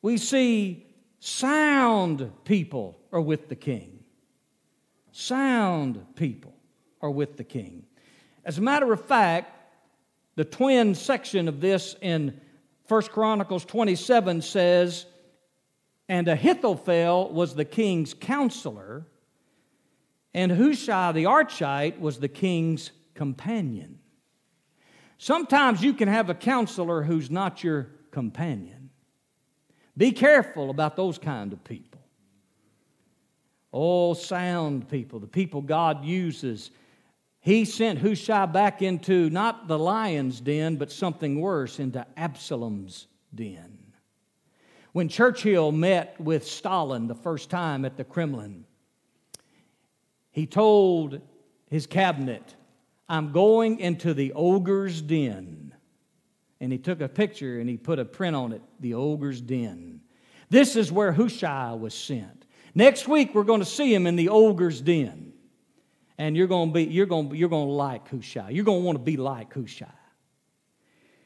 [0.02, 0.88] we see
[1.20, 4.00] sound people are with the king.
[5.12, 6.56] Sound people
[7.02, 7.86] are with the king.
[8.46, 9.56] As a matter of fact,
[10.36, 12.40] the twin section of this in
[12.88, 15.06] 1 Chronicles 27 says,
[16.08, 19.06] And Ahithophel was the king's counselor,
[20.34, 24.00] and Hushai the Archite was the king's companion.
[25.18, 28.90] Sometimes you can have a counselor who's not your companion.
[29.98, 32.00] Be careful about those kind of people.
[33.74, 36.72] Oh, sound people, the people God uses
[37.42, 43.78] he sent Hushai back into not the lion's den, but something worse, into Absalom's den.
[44.92, 48.66] When Churchill met with Stalin the first time at the Kremlin,
[50.32, 51.22] he told
[51.70, 52.56] his cabinet,
[53.08, 55.74] I'm going into the ogre's den.
[56.60, 60.02] And he took a picture and he put a print on it, the ogre's den.
[60.50, 62.46] This is where Hushai was sent.
[62.76, 65.29] Next week, we're going to see him in the ogre's den
[66.20, 68.52] and you're going to be you're going you're going to like Hushai.
[68.52, 69.88] You're going to want to be like Hushai.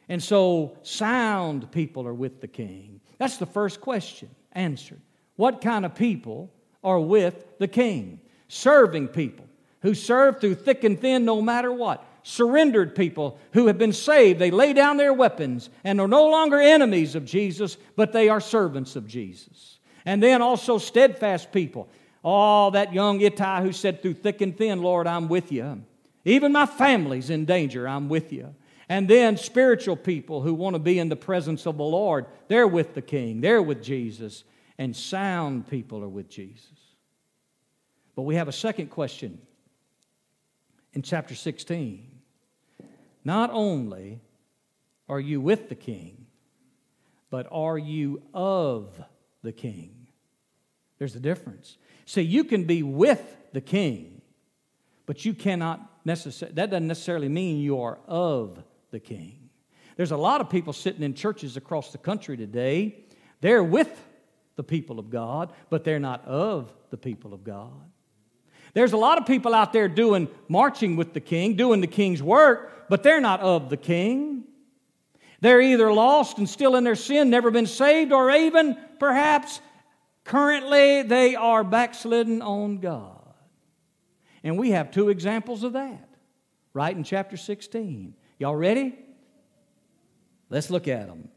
[0.07, 3.01] And so, sound people are with the king.
[3.17, 5.01] That's the first question answered.
[5.35, 6.53] What kind of people
[6.83, 8.19] are with the king?
[8.47, 9.45] Serving people
[9.81, 12.05] who serve through thick and thin no matter what.
[12.21, 14.39] Surrendered people who have been saved.
[14.39, 18.39] They lay down their weapons and are no longer enemies of Jesus, but they are
[18.39, 19.79] servants of Jesus.
[20.05, 21.89] And then also steadfast people.
[22.23, 25.83] Oh, that young Ittai who said, Through thick and thin, Lord, I'm with you.
[26.25, 28.55] Even my family's in danger, I'm with you.
[28.87, 32.67] And then spiritual people who want to be in the presence of the Lord, they're
[32.67, 34.43] with the King, they're with Jesus.
[34.77, 36.71] And sound people are with Jesus.
[38.15, 39.39] But we have a second question
[40.93, 42.09] in chapter 16.
[43.23, 44.19] Not only
[45.07, 46.25] are you with the King,
[47.29, 49.01] but are you of
[49.41, 50.07] the King?
[50.97, 51.77] There's a difference.
[52.13, 53.23] See, you can be with
[53.53, 54.21] the King,
[55.07, 59.49] but you cannot necessarily, that doesn't necessarily mean you are of the king.
[59.97, 63.03] There's a lot of people sitting in churches across the country today.
[63.41, 63.89] They're with
[64.57, 67.81] the people of God, but they're not of the people of God.
[68.75, 72.21] There's a lot of people out there doing marching with the king, doing the king's
[72.21, 74.43] work, but they're not of the king.
[75.41, 79.59] They're either lost and still in their sin, never been saved, or even perhaps
[80.23, 83.19] currently they are backslidden on God.
[84.43, 86.09] And we have two examples of that
[86.73, 88.15] right in chapter 16.
[88.39, 88.97] Y'all ready?
[90.49, 91.29] Let's look at them.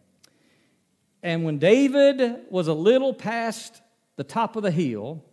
[1.22, 3.80] And when David was a little past
[4.16, 5.24] the top of the hill,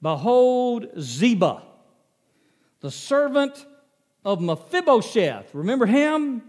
[0.00, 1.62] behold, Ziba,
[2.80, 3.66] the servant
[4.24, 6.42] of Mephibosheth, remember him?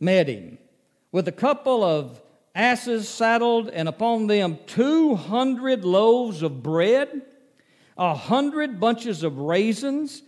[0.00, 0.58] Met him
[1.10, 2.20] with a couple of
[2.58, 7.22] asses saddled, and upon them 200 loaves of bread,
[7.96, 10.22] a hundred bunches of raisins,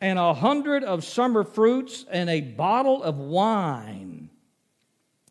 [0.00, 4.30] and a hundred of summer fruits, and a bottle of wine.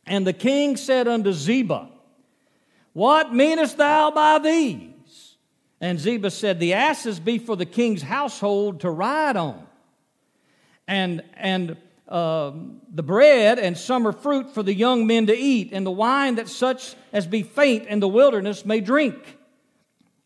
[0.05, 1.89] And the king said unto Ziba,
[2.93, 5.35] What meanest thou by these?
[5.81, 9.65] And Ziba said, The asses be for the king's household to ride on,
[10.87, 11.77] and, and
[12.13, 12.51] uh,
[12.93, 16.47] the bread and summer fruit for the young men to eat, and the wine that
[16.47, 19.37] such as be faint in the wilderness may drink.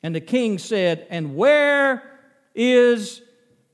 [0.04, 2.04] And the king said, And where
[2.54, 3.21] is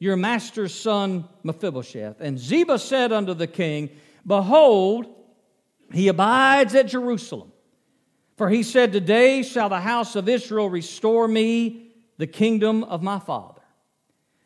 [0.03, 2.19] your master's son Mephibosheth.
[2.19, 3.89] And Ziba said unto the king,
[4.27, 5.05] Behold,
[5.93, 7.53] he abides at Jerusalem.
[8.35, 13.17] For he said, Today shall the house of Israel restore me the kingdom of my
[13.17, 13.61] father.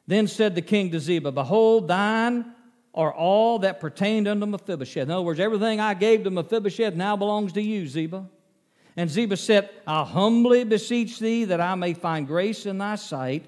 [0.05, 2.53] Then said the king to Ziba, Behold, thine
[2.97, 5.03] are all that pertained unto Mephibosheth.
[5.03, 8.27] In other words, everything I gave to Mephibosheth now belongs to you, Ziba.
[8.97, 13.45] And Ziba said, I humbly beseech thee that I may find grace in thy sight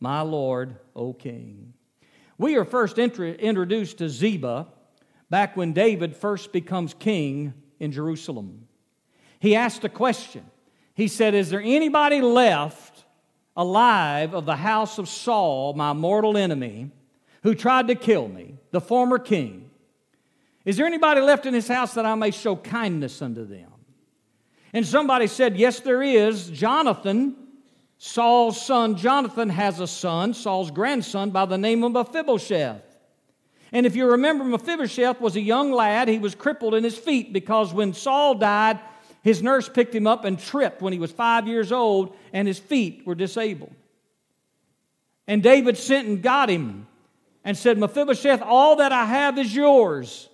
[0.00, 1.74] my Lord, O King.
[2.38, 4.66] We are first introduced to Ziba
[5.30, 8.66] back when David first becomes king in Jerusalem.
[9.38, 10.44] He asked a question.
[10.94, 13.04] He said, Is there anybody left
[13.54, 16.90] alive of the house of Saul, my mortal enemy,
[17.42, 19.70] who tried to kill me, the former king?
[20.64, 23.70] Is there anybody left in his house that I may show kindness unto them?
[24.72, 26.48] And somebody said, Yes, there is.
[26.48, 27.36] Jonathan,
[27.98, 32.82] Saul's son Jonathan has a son, Saul's grandson, by the name of Mephibosheth.
[33.72, 36.08] And if you remember, Mephibosheth was a young lad.
[36.08, 38.78] He was crippled in his feet because when Saul died,
[39.22, 42.58] his nurse picked him up and tripped when he was five years old, and his
[42.58, 43.72] feet were disabled.
[45.26, 46.86] And David sent and got him
[47.44, 50.28] and said, Mephibosheth, all that I have is yours.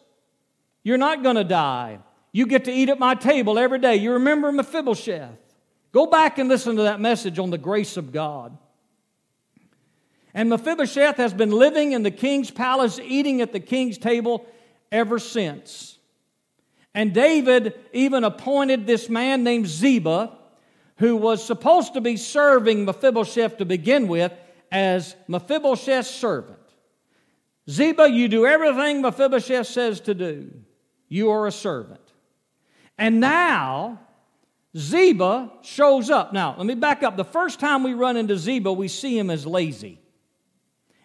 [0.82, 2.00] You're not going to die.
[2.32, 3.96] You get to eat at my table every day.
[3.96, 5.38] You remember Mephibosheth.
[5.92, 8.56] Go back and listen to that message on the grace of God.
[10.34, 14.46] And Mephibosheth has been living in the king's palace, eating at the king's table
[14.92, 15.98] ever since.
[16.94, 20.36] And David even appointed this man named Ziba,
[20.96, 24.32] who was supposed to be serving Mephibosheth to begin with,
[24.70, 26.58] as Mephibosheth's servant.
[27.70, 30.51] Ziba, you do everything Mephibosheth says to do.
[31.09, 32.01] You are a servant.
[32.97, 34.01] And now,
[34.76, 36.32] Ziba shows up.
[36.32, 37.16] Now, let me back up.
[37.16, 40.01] The first time we run into Ziba, we see him as lazy.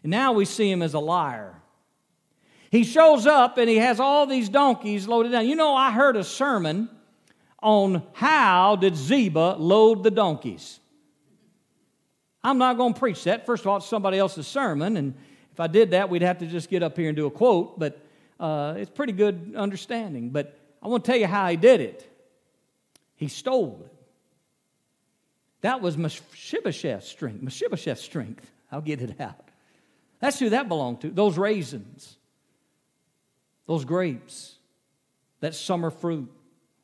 [0.03, 1.55] And now we see him as a liar.
[2.71, 5.47] He shows up and he has all these donkeys loaded down.
[5.47, 6.89] You know, I heard a sermon
[7.61, 10.79] on how did Ziba load the donkeys.
[12.43, 13.45] I'm not going to preach that.
[13.45, 15.13] First of all, it's somebody else's sermon, and
[15.53, 17.77] if I did that, we'd have to just get up here and do a quote,
[17.77, 17.99] but
[18.39, 20.31] uh, it's pretty good understanding.
[20.31, 22.09] But I want to tell you how he did it.
[23.15, 23.93] He stole it.
[25.61, 27.41] That was Mephibosheth's strength.
[27.43, 28.51] Mephibosheth's strength.
[28.71, 29.49] I'll get it out.
[30.19, 31.11] That's who that belonged to.
[31.11, 32.17] Those raisins,
[33.67, 34.55] those grapes,
[35.41, 36.31] that summer fruit,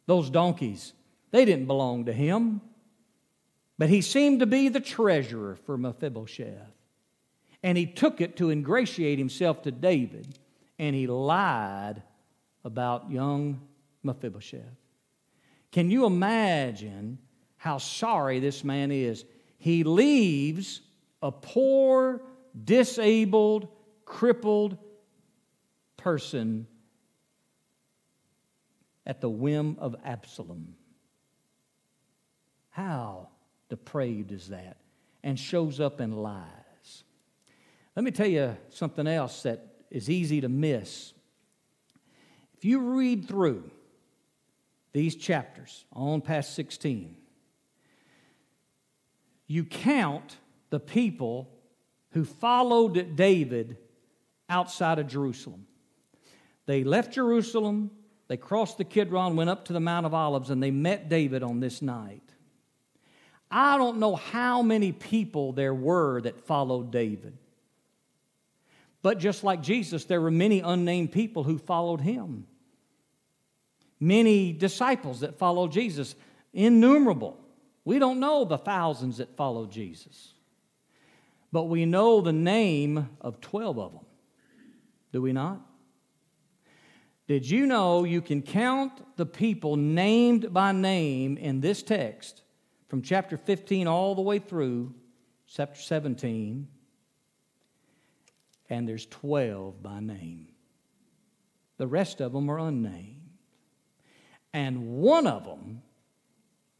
[0.06, 0.94] those donkeys,
[1.32, 2.62] they didn't belong to him.
[3.80, 6.79] But he seemed to be the treasurer for Mephibosheth.
[7.64, 10.40] And he took it to ingratiate himself to David,
[10.78, 12.02] and he lied
[12.64, 13.62] about young
[14.04, 14.64] Mephibosheth.
[15.72, 17.20] Can you imagine
[17.58, 19.26] how sorry this man is?
[19.58, 20.82] He leaves
[21.22, 22.22] a poor,
[22.64, 23.68] disabled,
[24.06, 24.78] crippled
[25.98, 26.66] person
[29.06, 30.76] at the whim of Absalom.
[32.70, 33.28] How
[33.68, 34.78] depraved is that?
[35.24, 36.48] And shows up and lies.
[37.96, 41.14] Let me tell you something else that is easy to miss.
[42.58, 43.70] If you read through
[44.92, 47.16] these chapters on past 16,
[49.48, 50.38] you count
[50.70, 51.50] the people
[52.12, 53.78] who followed David
[54.50, 55.66] outside of Jerusalem.
[56.66, 57.92] They left Jerusalem,
[58.28, 61.42] they crossed the Kidron, went up to the Mount of Olives, and they met David
[61.42, 62.22] on this night.
[63.50, 67.38] I don't know how many people there were that followed David.
[69.02, 72.46] But just like Jesus, there were many unnamed people who followed him.
[74.00, 76.16] Many disciples that followed Jesus,
[76.54, 77.38] innumerable.
[77.86, 80.34] We don't know the thousands that followed Jesus.
[81.52, 84.06] But we know the name of 12 of them.
[85.12, 85.62] Do we not?
[87.28, 92.42] Did you know you can count the people named by name in this text
[92.88, 94.94] from chapter 15 all the way through
[95.48, 96.68] chapter 17?
[98.70, 100.48] And there's 12 by name.
[101.78, 103.16] The rest of them are unnamed.
[104.54, 105.82] And one of them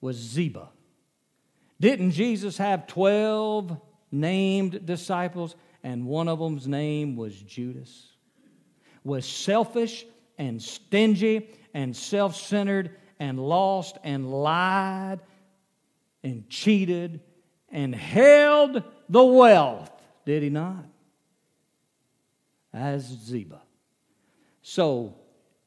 [0.02, 0.70] was Ziba.
[1.80, 3.80] Didn't Jesus have 12
[4.12, 5.56] named disciples?
[5.84, 8.08] And one of them's name was Judas.
[9.04, 10.06] Was selfish
[10.38, 15.20] and stingy and self centered and lost and lied
[16.24, 17.22] and cheated
[17.70, 19.92] and held the wealth,
[20.26, 20.86] did he not?
[22.74, 23.62] As Ziba.
[24.62, 25.16] So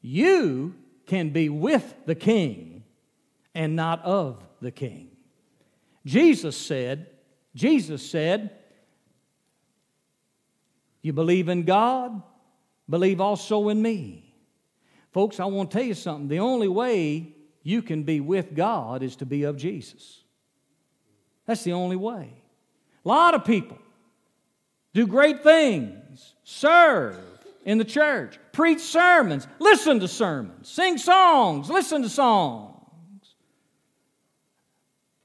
[0.01, 0.75] you
[1.05, 2.83] can be with the king
[3.53, 5.11] and not of the king.
[6.05, 7.07] Jesus said,
[7.55, 8.51] Jesus said,
[11.01, 12.21] You believe in God,
[12.89, 14.35] believe also in me.
[15.11, 16.27] Folks, I want to tell you something.
[16.27, 20.23] The only way you can be with God is to be of Jesus.
[21.45, 22.33] That's the only way.
[23.05, 23.77] A lot of people
[24.93, 26.02] do great things,
[26.43, 27.17] serve
[27.65, 33.35] in the church, preach sermons, listen to sermons, sing songs, listen to songs,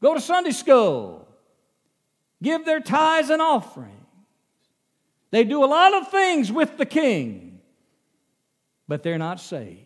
[0.02, 1.26] go to Sunday school,
[2.42, 3.94] give their tithes and offerings.
[5.30, 7.48] They do a lot of things with the king
[8.88, 9.84] but they're not saved.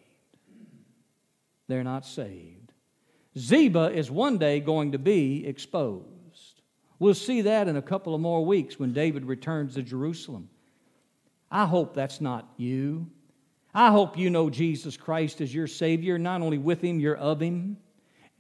[1.67, 2.73] They're not saved.
[3.37, 6.07] Ziba is one day going to be exposed.
[6.99, 10.49] We'll see that in a couple of more weeks when David returns to Jerusalem.
[11.53, 13.07] I hope that's not you.
[13.73, 16.19] I hope you know Jesus Christ as your Savior.
[16.19, 17.77] Not only with Him, you're of Him.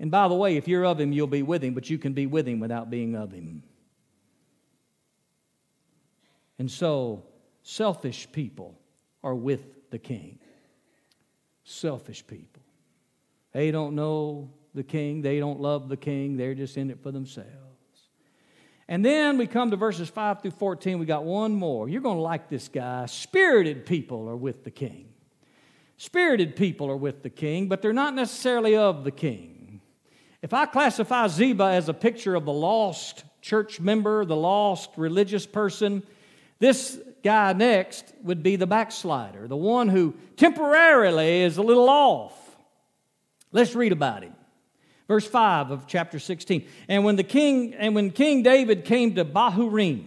[0.00, 2.12] And by the way, if you're of Him, you'll be with Him, but you can
[2.12, 3.62] be with Him without being of Him.
[6.58, 7.24] And so,
[7.62, 8.76] selfish people
[9.22, 10.40] are with the King
[11.64, 12.62] selfish people.
[13.52, 17.10] They don't know the king, they don't love the king, they're just in it for
[17.10, 17.50] themselves.
[18.88, 20.98] And then we come to verses 5 through 14.
[20.98, 21.88] We got one more.
[21.88, 23.06] You're going to like this guy.
[23.06, 25.08] Spirited people are with the king.
[25.96, 29.80] Spirited people are with the king, but they're not necessarily of the king.
[30.42, 35.46] If I classify Ziba as a picture of the lost church member, the lost religious
[35.46, 36.02] person,
[36.58, 42.34] this guy next would be the backslider, the one who temporarily is a little off.
[43.52, 44.34] Let's read about him.
[45.08, 46.66] Verse 5 of chapter 16.
[46.88, 50.06] And when the king and when King David came to Bahurim,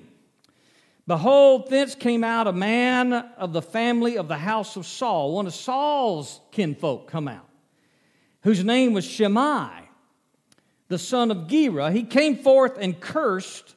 [1.06, 5.48] behold, thence came out a man of the family of the house of Saul, one
[5.48, 7.48] of Saul's kinfolk come out,
[8.42, 9.70] whose name was Shimei,
[10.88, 11.92] the son of Gera.
[11.92, 13.76] He came forth and cursed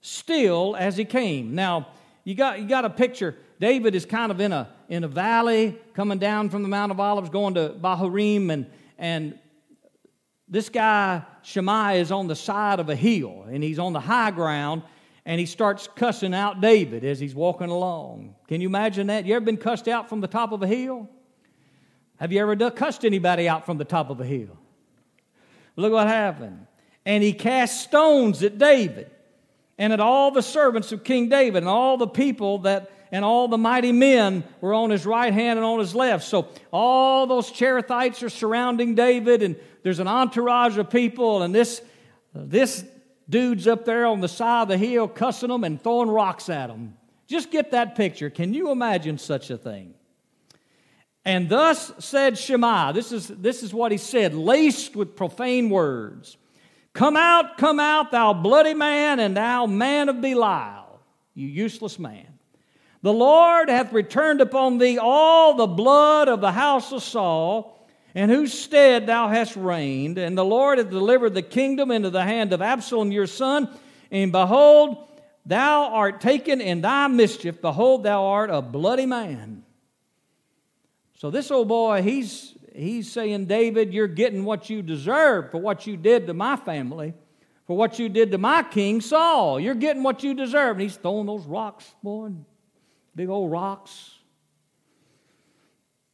[0.00, 1.54] still as he came.
[1.54, 1.88] Now,
[2.24, 3.36] you got, you got a picture.
[3.58, 7.00] David is kind of in a, in a valley coming down from the Mount of
[7.00, 8.66] Olives going to Bahurim, and,
[8.98, 9.38] and
[10.52, 14.30] this guy, Shimei, is on the side of a hill, and he's on the high
[14.30, 14.82] ground,
[15.24, 18.34] and he starts cussing out David as he's walking along.
[18.48, 19.24] Can you imagine that?
[19.24, 21.08] You ever been cussed out from the top of a hill?
[22.16, 24.58] Have you ever cussed anybody out from the top of a hill?
[25.74, 26.66] Look what happened.
[27.06, 29.10] And he cast stones at David
[29.78, 33.46] and at all the servants of King David and all the people that and all
[33.46, 36.24] the mighty men were on his right hand and on his left.
[36.24, 41.82] So all those Cherethites are surrounding David, and there's an entourage of people, and this,
[42.34, 42.84] this
[43.28, 46.68] dude's up there on the side of the hill cussing them and throwing rocks at
[46.68, 46.96] them.
[47.26, 48.30] Just get that picture.
[48.30, 49.94] Can you imagine such a thing?
[51.24, 56.36] And thus said Shimei, this is, this is what he said, laced with profane words.
[56.92, 61.00] Come out, come out, thou bloody man, and thou man of Belial,
[61.34, 62.26] you useless man.
[63.02, 67.71] The Lord hath returned upon thee all the blood of the house of Saul,
[68.14, 72.22] in whose stead thou hast reigned, and the Lord hath delivered the kingdom into the
[72.22, 73.68] hand of Absalom your son,
[74.10, 75.08] and behold,
[75.46, 77.60] thou art taken in thy mischief.
[77.60, 79.64] Behold, thou art a bloody man.
[81.14, 85.86] So this old boy, he's he's saying, David, you're getting what you deserve for what
[85.86, 87.14] you did to my family,
[87.66, 89.60] for what you did to my king Saul.
[89.60, 90.72] You're getting what you deserve.
[90.72, 92.30] And he's throwing those rocks, boy,
[93.14, 94.11] big old rocks.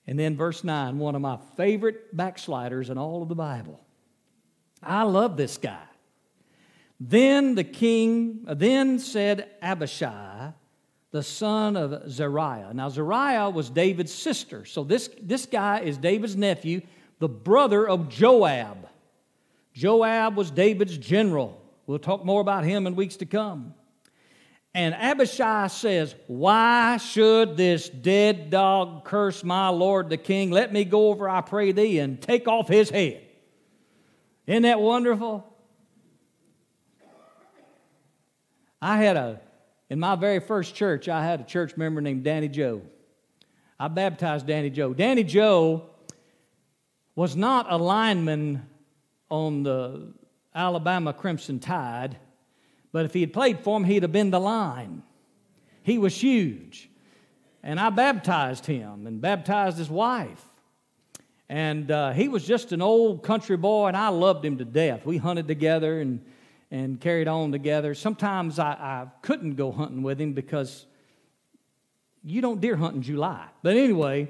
[0.08, 3.78] And then verse 9, one of my favorite backsliders in all of the Bible.
[4.82, 5.84] I love this guy.
[6.98, 10.54] Then the king, uh, then said Abishai,
[11.10, 12.72] the son of Zeruiah.
[12.72, 14.64] Now, Zeruiah was David's sister.
[14.64, 16.80] So this, this guy is David's nephew,
[17.18, 18.88] the brother of Joab.
[19.74, 21.60] Joab was David's general.
[21.86, 23.74] We'll talk more about him in weeks to come.
[24.74, 30.50] And Abishai says, Why should this dead dog curse my lord the king?
[30.50, 33.22] Let me go over, I pray thee, and take off his head.
[34.46, 35.44] Isn't that wonderful?
[38.80, 39.40] I had a
[39.90, 42.82] in my very first church, I had a church member named Danny Joe.
[43.80, 44.92] I baptized Danny Joe.
[44.92, 45.88] Danny Joe
[47.14, 48.68] was not a lineman
[49.30, 50.12] on the
[50.54, 52.16] Alabama Crimson Tide,
[52.92, 55.02] but if he had played for him, he'd have been the line.
[55.82, 56.88] He was huge.
[57.62, 60.44] And I baptized him and baptized his wife.
[61.48, 65.06] And uh, he was just an old country boy, and I loved him to death.
[65.06, 66.20] We hunted together and
[66.70, 67.94] and carried on together.
[67.94, 70.86] Sometimes I, I couldn't go hunting with him because
[72.24, 73.46] you don't deer hunt in July.
[73.62, 74.28] But anyway,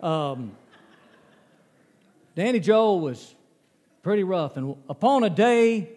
[0.00, 0.52] um,
[2.34, 3.34] Danny Joe was
[4.02, 4.56] pretty rough.
[4.56, 5.88] And upon a day,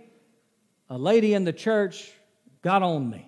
[0.93, 2.11] a lady in the church
[2.61, 3.27] got on me.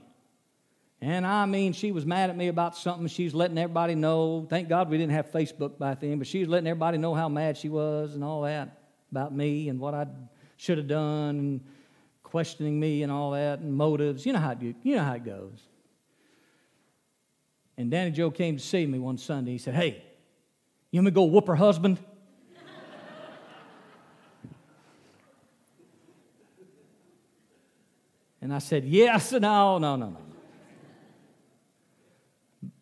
[1.02, 3.08] And I mean, she was mad at me about something.
[3.08, 4.46] She's letting everybody know.
[4.48, 7.28] Thank God we didn't have Facebook back then, but she was letting everybody know how
[7.28, 10.06] mad she was and all that about me and what I
[10.58, 11.40] should have done.
[11.40, 11.62] And
[12.24, 14.26] questioning me and all that and motives.
[14.26, 15.60] You know how it, you know how it goes.
[17.78, 19.52] And Danny Joe came to see me one Sunday.
[19.54, 20.04] He said, Hey,
[20.92, 21.98] you want me to go whoop her husband?
[28.46, 29.32] And I said, Yes.
[29.32, 30.18] No, no, no, no.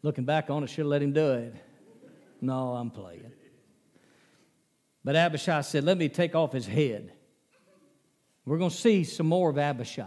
[0.02, 1.56] Looking back on it, should have let him do it.
[2.42, 3.32] No, I'm playing.
[5.06, 7.14] But Abishai said, Let me take off his head.
[8.46, 10.04] We're going to see some more of Abishai.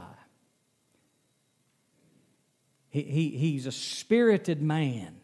[2.91, 5.17] He, he, he's a spirited man.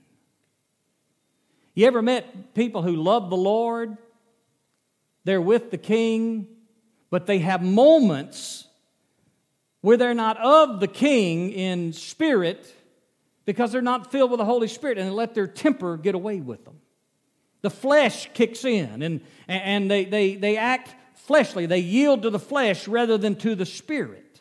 [1.75, 3.99] You ever met people who love the Lord?
[5.25, 6.49] They're with the king,
[7.11, 8.67] but they have moments
[9.83, 12.75] where they're not of the king in spirit
[13.45, 16.41] because they're not filled with the Holy Spirit and they let their temper get away
[16.41, 16.81] with them.
[17.61, 21.67] The flesh kicks in and, and they, they, they act fleshly.
[21.67, 24.41] They yield to the flesh rather than to the spirit.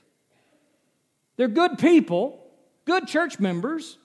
[1.37, 2.39] They're good people,
[2.85, 3.97] good church members,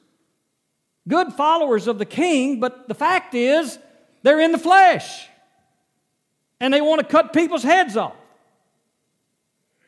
[1.07, 3.79] good followers of the king, but the fact is
[4.23, 5.29] they're in the flesh
[6.61, 8.17] and they want to cut people's heads off.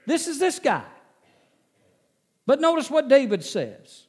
[0.06, 0.84] This is this guy.
[2.48, 4.06] But notice what David says,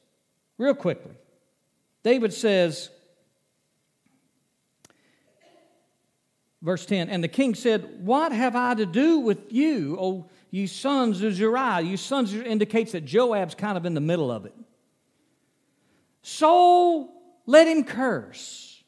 [0.56, 1.12] real quickly.
[2.02, 2.88] David says,
[6.62, 10.66] Verse 10 And the king said, What have I to do with you, O ye
[10.66, 11.82] sons of Zeruiah?
[11.82, 14.54] You sons indicates that Joab's kind of in the middle of it.
[16.22, 17.10] So
[17.44, 18.82] let him curse,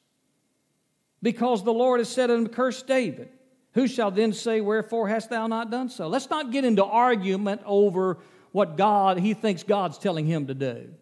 [1.23, 3.29] because the Lord has said unto him, Curse David.
[3.75, 6.09] Who shall then say, Wherefore hast thou not done so?
[6.09, 8.19] Let's not get into argument over
[8.53, 10.95] what God, he thinks God's telling him to do.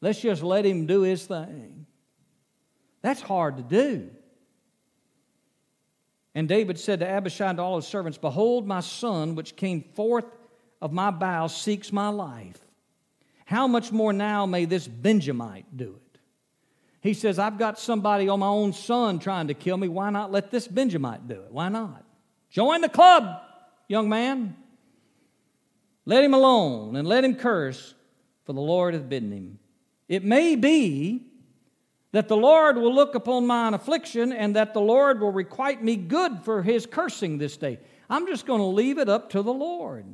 [0.00, 1.86] Let's just let him do his thing.
[3.02, 4.10] That's hard to do.
[6.34, 9.82] And David said to Abishai and to all his servants, Behold, my son, which came
[9.94, 10.24] forth
[10.82, 12.58] of my bowels, seeks my life.
[13.46, 16.18] How much more now may this Benjamite do it?
[17.00, 19.88] He says, I've got somebody on my own son trying to kill me.
[19.88, 21.52] Why not let this Benjamite do it?
[21.52, 22.04] Why not?
[22.50, 23.42] Join the club,
[23.88, 24.56] young man.
[26.06, 27.94] Let him alone and let him curse,
[28.44, 29.58] for the Lord hath bidden him.
[30.08, 31.26] It may be
[32.12, 35.96] that the Lord will look upon mine affliction and that the Lord will requite me
[35.96, 37.80] good for his cursing this day.
[38.08, 40.06] I'm just going to leave it up to the Lord.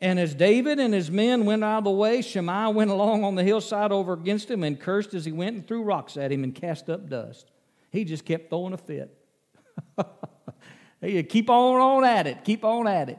[0.00, 3.34] And as David and his men went out of the way, Shimei went along on
[3.36, 6.42] the hillside over against him and cursed as he went and threw rocks at him
[6.42, 7.50] and cast up dust.
[7.90, 9.16] He just kept throwing a fit.
[11.00, 12.44] he keep on on at it.
[12.44, 13.18] Keep on at it.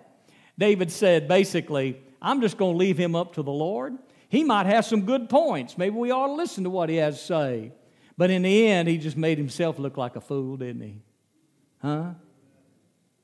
[0.61, 3.97] David said basically, I'm just going to leave him up to the Lord.
[4.29, 5.75] He might have some good points.
[5.75, 7.71] Maybe we ought to listen to what he has to say.
[8.15, 11.01] But in the end, he just made himself look like a fool, didn't he?
[11.81, 12.11] Huh?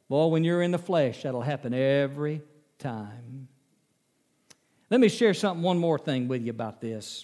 [0.09, 2.41] Boy, when you're in the flesh, that'll happen every
[2.79, 3.47] time.
[4.89, 7.23] Let me share something, one more thing with you about this.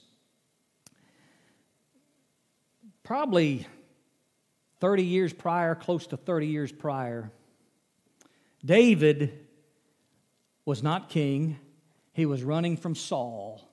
[3.02, 3.66] Probably
[4.80, 7.32] 30 years prior, close to 30 years prior,
[8.64, 9.43] David
[10.66, 11.60] was not king.
[12.14, 13.68] He was running from Saul.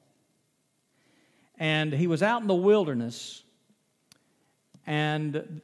[1.58, 3.42] And he was out in the wilderness,
[4.86, 5.60] and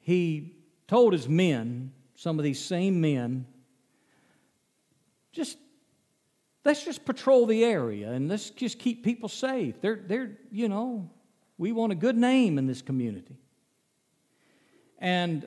[0.00, 0.56] he
[0.88, 3.46] told his men, some of these same men,
[5.32, 5.58] just
[6.64, 9.80] let's just patrol the area and let's just keep people safe.
[9.80, 11.10] They're, they're, you know,
[11.58, 13.36] we want a good name in this community.
[14.98, 15.46] And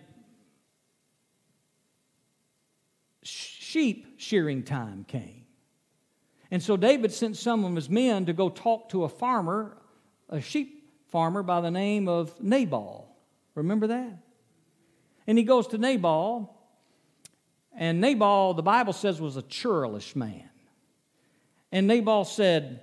[3.76, 5.44] sheep shearing time came.
[6.50, 9.76] And so David sent some of his men to go talk to a farmer,
[10.30, 13.14] a sheep farmer by the name of Nabal.
[13.54, 14.18] Remember that?
[15.28, 16.58] And he goes to Nabal,
[17.78, 20.50] and Nabal, the Bible says, was a churlish man.
[21.70, 22.82] And Nabal said,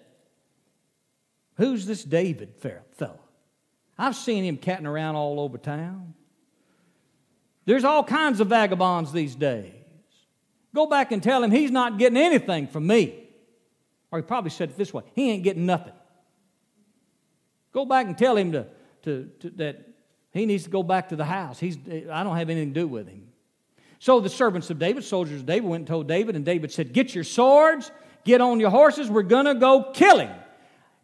[1.56, 3.20] Who's this David fellow?
[3.96, 6.12] I've seen him catting around all over town.
[7.64, 9.81] There's all kinds of vagabonds these days.
[10.74, 13.18] Go back and tell him he's not getting anything from me.
[14.10, 15.92] Or he probably said it this way he ain't getting nothing.
[17.72, 18.66] Go back and tell him to,
[19.02, 19.88] to, to, that
[20.32, 21.58] he needs to go back to the house.
[21.58, 21.76] He's,
[22.10, 23.28] I don't have anything to do with him.
[23.98, 26.92] So the servants of David, soldiers of David, went and told David, and David said,
[26.92, 27.90] Get your swords,
[28.24, 30.34] get on your horses, we're going to go kill him.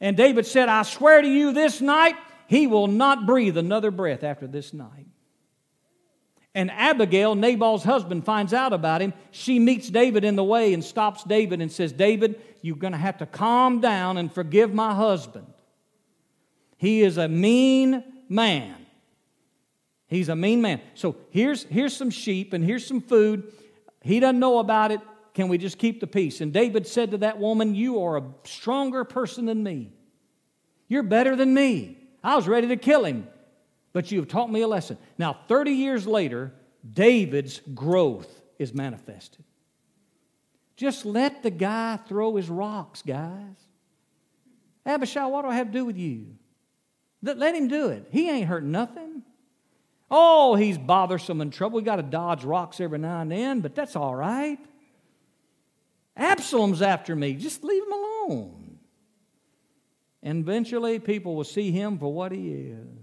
[0.00, 2.16] And David said, I swear to you this night,
[2.46, 5.06] he will not breathe another breath after this night.
[6.58, 9.14] And Abigail, Nabal's husband, finds out about him.
[9.30, 12.98] She meets David in the way and stops David and says, David, you're going to
[12.98, 15.46] have to calm down and forgive my husband.
[16.76, 18.74] He is a mean man.
[20.08, 20.80] He's a mean man.
[20.94, 23.52] So here's, here's some sheep and here's some food.
[24.00, 25.00] He doesn't know about it.
[25.34, 26.40] Can we just keep the peace?
[26.40, 29.92] And David said to that woman, You are a stronger person than me.
[30.88, 31.98] You're better than me.
[32.24, 33.28] I was ready to kill him,
[33.98, 34.96] but you have taught me a lesson.
[35.18, 36.52] Now, 30 years later,
[36.88, 39.44] David's growth is manifested.
[40.76, 43.56] Just let the guy throw his rocks, guys.
[44.86, 46.26] Abishai, what do I have to do with you?
[47.22, 48.06] Let him do it.
[48.12, 49.24] He ain't hurt nothing.
[50.08, 51.78] Oh, he's bothersome and trouble.
[51.78, 54.60] We got to dodge rocks every now and then, but that's all right.
[56.16, 57.34] Absalom's after me.
[57.34, 58.78] Just leave him alone.
[60.22, 62.97] And eventually, people will see him for what he is.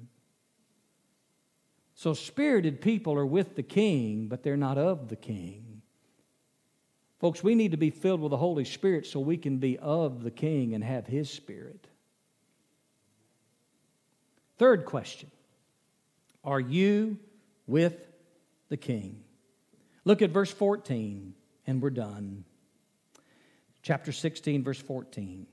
[1.96, 5.76] So, spirited people are with the king, but they're not of the king.
[7.20, 10.22] Folks, we need to be filled with the Holy Spirit so we can be of
[10.22, 11.88] the King and have His Spirit.
[14.58, 15.32] Third question
[16.44, 17.18] Are you
[17.68, 18.08] with
[18.70, 19.24] the King?
[20.04, 21.34] Look at verse 14,
[21.66, 22.44] and we're done.
[23.82, 25.48] Chapter 16, verse 14.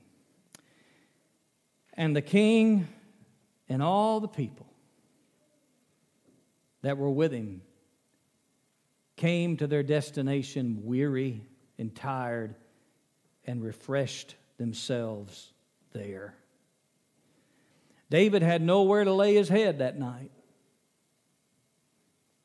[1.95, 2.87] And the king
[3.69, 4.65] and all the people
[6.83, 7.61] that were with him
[9.15, 11.41] came to their destination weary
[11.77, 12.55] and tired
[13.45, 15.51] and refreshed themselves
[15.93, 16.35] there.
[18.09, 20.31] David had nowhere to lay his head that night.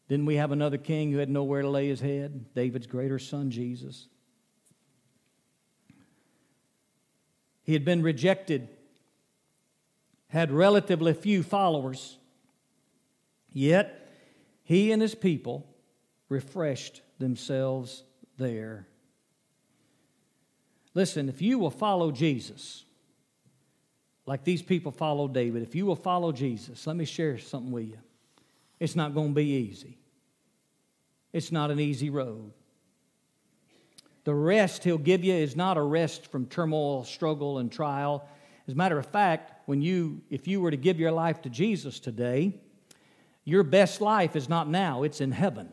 [0.09, 2.55] Didn't we have another king who had nowhere to lay his head?
[2.55, 4.09] David's greater son, Jesus.
[7.65, 8.69] He had been rejected,
[10.29, 12.17] had relatively few followers,
[13.53, 14.08] yet
[14.69, 15.67] he and his people
[16.29, 18.05] refreshed themselves
[18.37, 18.87] there.
[20.93, 22.85] Listen, if you will follow Jesus,
[24.27, 27.87] like these people followed David, if you will follow Jesus, let me share something with
[27.87, 27.99] you.
[28.79, 29.97] It's not going to be easy.
[31.33, 32.53] It's not an easy road.
[34.25, 38.29] The rest he'll give you is not a rest from turmoil, struggle, and trial.
[38.67, 41.49] As a matter of fact, when you, if you were to give your life to
[41.49, 42.61] Jesus today,
[43.49, 45.73] your best life is not now, it's in heaven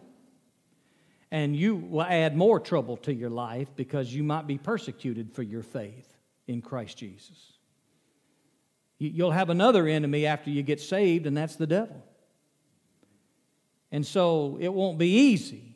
[1.36, 5.44] and you will add more trouble to your life because you might be persecuted for
[5.44, 6.16] your faith
[6.48, 7.54] in Christ Jesus.
[9.00, 12.02] You'll have another enemy after you get saved, and that's the devil.
[13.92, 15.76] And so it won't be easy.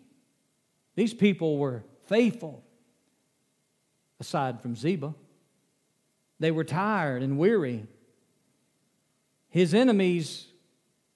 [0.95, 2.64] These people were faithful,
[4.22, 5.14] aside from Ziba.
[6.39, 7.86] They were tired and weary.
[9.50, 10.45] His enemies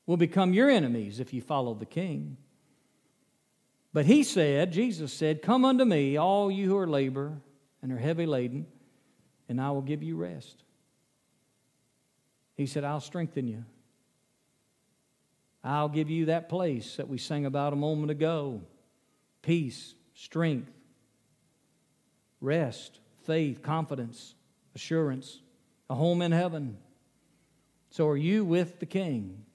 [0.05, 2.37] will become your enemies if you follow the king.
[3.93, 7.37] But he said, Jesus said, Come unto me, all you who are labor
[7.81, 8.65] and are heavy laden,
[9.47, 10.63] and I will give you rest.
[12.55, 13.65] He said, I'll strengthen you.
[15.63, 18.61] I'll give you that place that we sang about a moment ago
[19.41, 20.71] peace, strength,
[22.41, 24.35] rest, faith, confidence,
[24.75, 25.41] assurance,
[25.89, 26.77] a home in heaven.
[27.89, 29.45] So are you with the King?